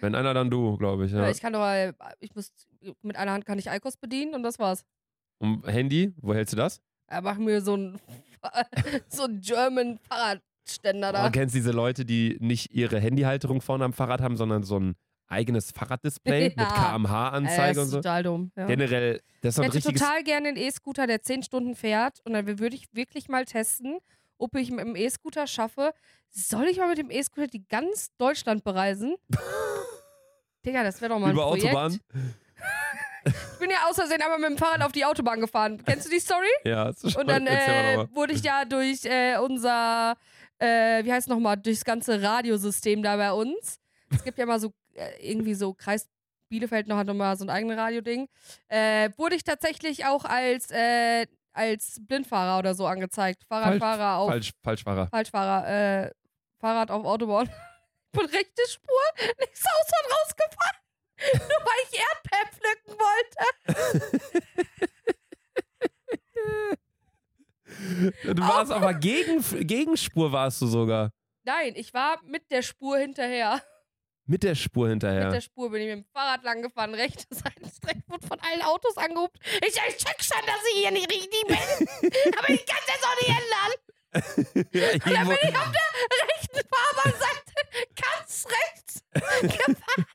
[0.00, 1.12] Wenn einer, dann du, glaube ich.
[1.12, 1.22] Ja.
[1.22, 1.30] Ja.
[1.30, 2.52] Ich kann aber, ich muss,
[3.02, 4.84] mit einer Hand kann ich Eikos bedienen und das war's.
[5.38, 6.80] Um Handy, wo hältst du das?
[7.06, 8.00] Er macht mir so ein,
[9.08, 11.26] so ein German Fahrradständer da.
[11.26, 14.94] Du kennst diese Leute, die nicht ihre Handyhalterung vorne am Fahrrad haben, sondern so ein
[15.28, 16.68] eigenes Fahrraddisplay mit Ja.
[16.68, 17.96] Äh, kmh-Anzeige das und ist so.
[17.98, 18.52] total dumm.
[18.56, 18.66] Ja.
[18.66, 20.00] Generell, das ist Ich ein hätte richtiges.
[20.00, 22.20] total gerne einen E-Scooter, der 10 Stunden fährt.
[22.24, 23.98] Und dann würde ich wirklich mal testen,
[24.38, 25.92] ob ich mit dem E-Scooter schaffe.
[26.30, 29.16] Soll ich mal mit dem E-Scooter die ganz Deutschland bereisen?
[30.66, 31.66] Digga, das wäre doch mal ein über Projekt.
[31.74, 32.00] Autobahn.
[33.24, 35.82] Ich bin ja aus Versehen einmal mit dem Fahrrad auf die Autobahn gefahren.
[35.84, 36.46] Kennst du die Story?
[36.64, 40.16] Ja, das ist Und dann äh, wurde ich ja durch äh, unser,
[40.58, 43.80] äh, wie heißt nochmal, durchs ganze Radiosystem da bei uns.
[44.10, 46.08] Es gibt ja mal so, äh, irgendwie so Kreis
[46.48, 48.28] Bielefeld noch hat nochmal so ein eigenes Radioding.
[48.68, 53.44] Äh, wurde ich tatsächlich auch als, äh, als Blindfahrer oder so angezeigt.
[53.48, 55.06] Fahrradfahrer auf Falsch, Falschfahrer.
[55.08, 56.10] Falschfahrer, äh,
[56.60, 57.48] Fahrrad auf Autobahn.
[58.14, 59.00] Und rechte Spur,
[59.40, 60.81] nichts aus und rausgefahren.
[61.34, 64.32] Nur weil ich Erdbeeren pflücken wollte.
[68.24, 71.10] Du warst aber gegen, Gegenspur warst du sogar.
[71.44, 73.62] Nein, ich war mit der Spur hinterher.
[74.26, 75.24] Mit der Spur hinterher.
[75.26, 76.94] Mit der Spur bin ich mit dem Fahrrad lang gefahren.
[76.94, 79.38] Rechte Seitenstrecke wurde von allen Autos angehupt.
[79.66, 81.58] Ich, ich check schon, dass ich hier nicht richtig bin.
[82.38, 83.72] Aber ich kann das auch nicht ändern.
[84.72, 85.88] ja, Und dann bin ich auf der
[86.36, 87.52] rechten Fahrbahnseite
[87.96, 89.02] ganz rechts
[89.40, 90.06] gefahren.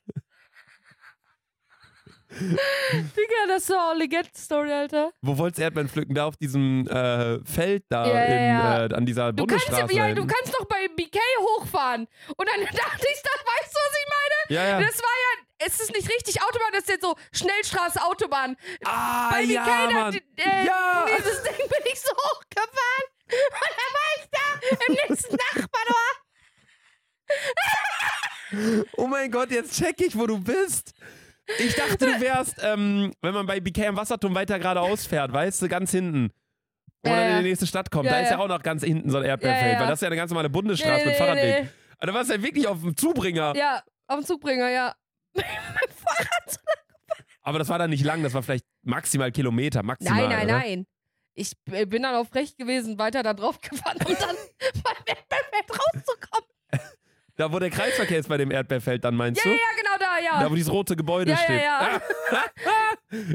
[2.40, 5.10] Digga, das ist doch eine Legend-Story, Alter.
[5.22, 6.14] wo wolltest du Erdbeeren pflücken?
[6.14, 8.86] Da auf diesem äh, Feld da Ja, ja, in, ja.
[8.86, 9.94] Äh, an dieser Du kannst, Bundesstraße.
[9.94, 12.06] ja, da du kannst doch bei BK hochfahren.
[12.36, 14.60] Und dann dachte ich, dann weißt du, was ich meine?
[14.60, 14.80] ja, ja.
[14.86, 18.56] Das war ja, es ist nicht richtig Autobahn, das ist jetzt so Schnellstraße, Autobahn.
[18.84, 20.14] ah, Bei BK, ja, da, Mann.
[20.36, 21.06] äh, Ja.
[21.18, 23.04] dieses Ding bin ich so hochgefahren.
[23.30, 26.22] Und dann war ich da im nächsten Nachbardorf.
[28.96, 30.92] Oh mein Gott, jetzt check ich, wo du bist.
[31.58, 35.62] Ich dachte, du wärst, ähm, wenn man bei BK am Wasserturm weiter geradeaus fährt, weißt
[35.62, 36.30] du, ganz hinten.
[37.04, 38.06] Und Ja, in die nächste Stadt kommt.
[38.06, 40.08] Ja, da ist ja auch noch ganz hinten so ein Erdbeerfeld, weil das ist ja
[40.08, 41.62] eine ganz normale Bundesstraße mit Fahrradweg.
[41.64, 41.68] nee.
[41.98, 43.54] Aber da warst du ja wirklich auf dem Zubringer.
[43.56, 44.94] Ja, auf dem Zugbringer, ja.
[45.36, 46.60] Dem Fahrrad.
[47.42, 50.28] Aber das war dann nicht lang, das war vielleicht maximal Kilometer, maximal.
[50.28, 50.58] Nein, nein, oder?
[50.58, 50.86] nein.
[51.34, 54.36] Ich bin dann auf recht gewesen, weiter da drauf gefahren, um dann
[54.82, 56.48] beim Wettbewerb rauszukommen.
[57.38, 59.56] Da, wo der Kreisverkehr ist bei dem Erdbeerfeld, dann meinst Ja, du?
[59.56, 60.42] ja, ja, genau da, ja.
[60.42, 61.62] Da, wo dieses rote Gebäude Ja, ja, steht.
[61.62, 62.00] ja.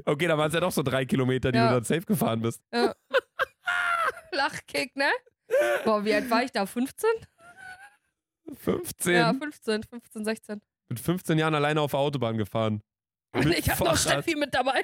[0.12, 1.70] okay, da waren es ja doch so drei Kilometer, die Ja.
[1.70, 2.62] du dann safe gefahren bist.
[4.32, 5.10] Lachkick, ne?
[5.86, 6.66] Boah, wie alt war ich da?
[6.66, 7.10] 15?
[8.58, 9.14] 15.
[9.16, 10.62] Ja, 15, 15, 16.
[10.90, 12.82] Mit 15 Jahren alleine auf der Autobahn gefahren.
[13.34, 13.98] Und Mit ich hab noch.
[13.98, 14.84] Steffi mit dabei.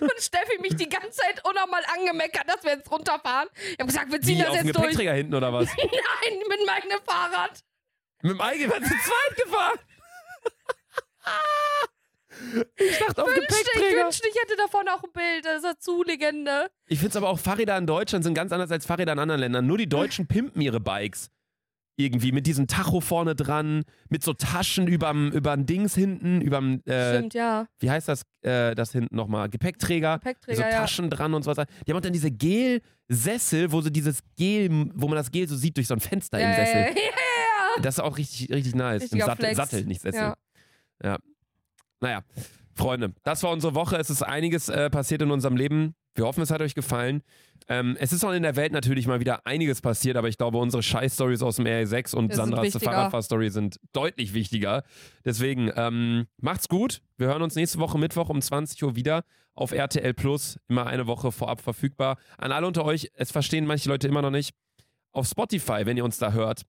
[0.00, 3.48] und Steffi mich die ganze Zeit unnormal angemeckert, dass wir jetzt runterfahren.
[3.72, 4.84] Ich hab gesagt, wir ziehen Wie, das auf dem jetzt durch.
[4.86, 5.66] Gepäckträger hinten oder was?
[5.76, 7.60] Nein, mit meinem Fahrrad.
[8.22, 9.78] Mit dem eigenen zu zweit gefahren.
[12.76, 14.04] ich dachte auf Wünschte, ich Gepäckträger.
[14.04, 15.44] wünschte, ich hätte davon auch ein Bild.
[15.44, 16.70] Das ist ja zu Legende.
[16.86, 19.40] Ich finde es aber auch, Fahrräder in Deutschland sind ganz anders als Fahrräder in anderen
[19.40, 19.66] Ländern.
[19.66, 21.30] Nur die Deutschen pimpen ihre Bikes.
[21.96, 27.16] Irgendwie mit diesem Tacho vorne dran, mit so Taschen überm, überm Dings hinten, überm, äh,
[27.16, 27.66] Stimmt, ja.
[27.78, 29.50] wie heißt das, äh, das hinten nochmal?
[29.50, 30.14] Gepäckträger.
[30.14, 30.80] mit so Gepäckträger, ja.
[30.80, 31.66] Taschen dran und so was.
[31.86, 35.56] Die haben auch dann diese Gel-Sessel, wo so dieses Gel, wo man das Gel so
[35.56, 36.80] sieht durch so ein Fenster Ja, im Sessel.
[36.80, 36.94] ja, ja.
[37.82, 39.02] Das ist auch richtig, richtig nice.
[39.02, 39.54] Richtiger Im Sattel.
[39.54, 40.20] Sattel, nicht Sessel.
[40.20, 40.36] Ja.
[41.02, 41.18] Ja.
[42.00, 42.22] Naja,
[42.74, 43.96] Freunde, das war unsere Woche.
[43.96, 45.94] Es ist einiges äh, passiert in unserem Leben.
[46.14, 47.22] Wir hoffen, es hat euch gefallen.
[47.68, 50.58] Ähm, es ist auch in der Welt natürlich mal wieder einiges passiert, aber ich glaube,
[50.58, 52.72] unsere Scheiß-Stories aus dem RE6 und Das Sandras.
[52.72, 54.82] Fahrradfahr-Story sind deutlich wichtiger.
[55.24, 57.00] Deswegen, ähm, macht's gut.
[57.16, 59.24] Wir hören uns nächste Woche Mittwoch um 20 Uhr wieder
[59.54, 60.58] auf RTL Plus.
[60.68, 62.16] Immer eine Woche vorab verfügbar.
[62.38, 64.52] An alle unter euch, es verstehen manche Leute immer noch nicht.
[65.12, 66.62] Auf Spotify, wenn ihr uns da hört,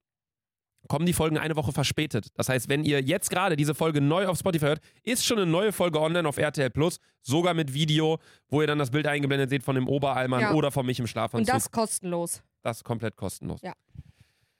[0.87, 2.27] kommen die Folgen eine Woche verspätet.
[2.35, 5.49] Das heißt, wenn ihr jetzt gerade diese Folge neu auf Spotify hört, ist schon eine
[5.49, 8.19] neue Folge online auf RTL Plus, sogar mit Video,
[8.49, 10.53] wo ihr dann das Bild eingeblendet seht von dem Oberallmann Ja.
[10.53, 11.47] oder von mich im Und Schlafanzug.
[11.53, 12.41] das kostenlos.
[12.61, 13.61] Das ist komplett kostenlos.
[13.61, 13.73] Ja.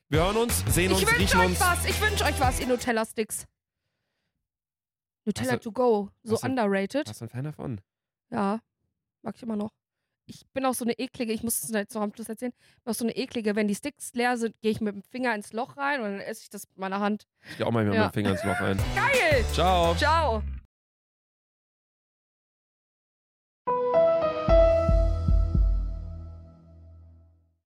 [0.10, 1.60] Wir hören uns, sehen uns, Ich wünsche riechen euch uns.
[1.60, 1.86] was.
[1.86, 3.46] Ich wünsche euch was, ihr Nutella-Sticks.
[5.26, 6.10] Nutella Hast to go.
[6.24, 7.08] So hast underrated.
[7.08, 7.80] Was ist ein Fan davon?
[8.32, 8.60] Ja,
[9.22, 9.72] mag ich immer noch.
[10.34, 12.84] Ich bin auch so eine eklige, ich muss es jetzt noch am Schluss erzählen, ich
[12.84, 15.36] bin auch so eine eklige, wenn die Sticks leer sind, gehe ich mit dem Finger
[15.36, 17.28] ins Loch rein und dann esse ich das mit meiner Hand.
[17.50, 18.02] Ich geh auch mal mit Ja.
[18.04, 18.78] meinem Finger ins Loch ein.
[18.96, 19.44] Geil!
[19.54, 19.94] Ciao.
[19.96, 20.42] Ciao!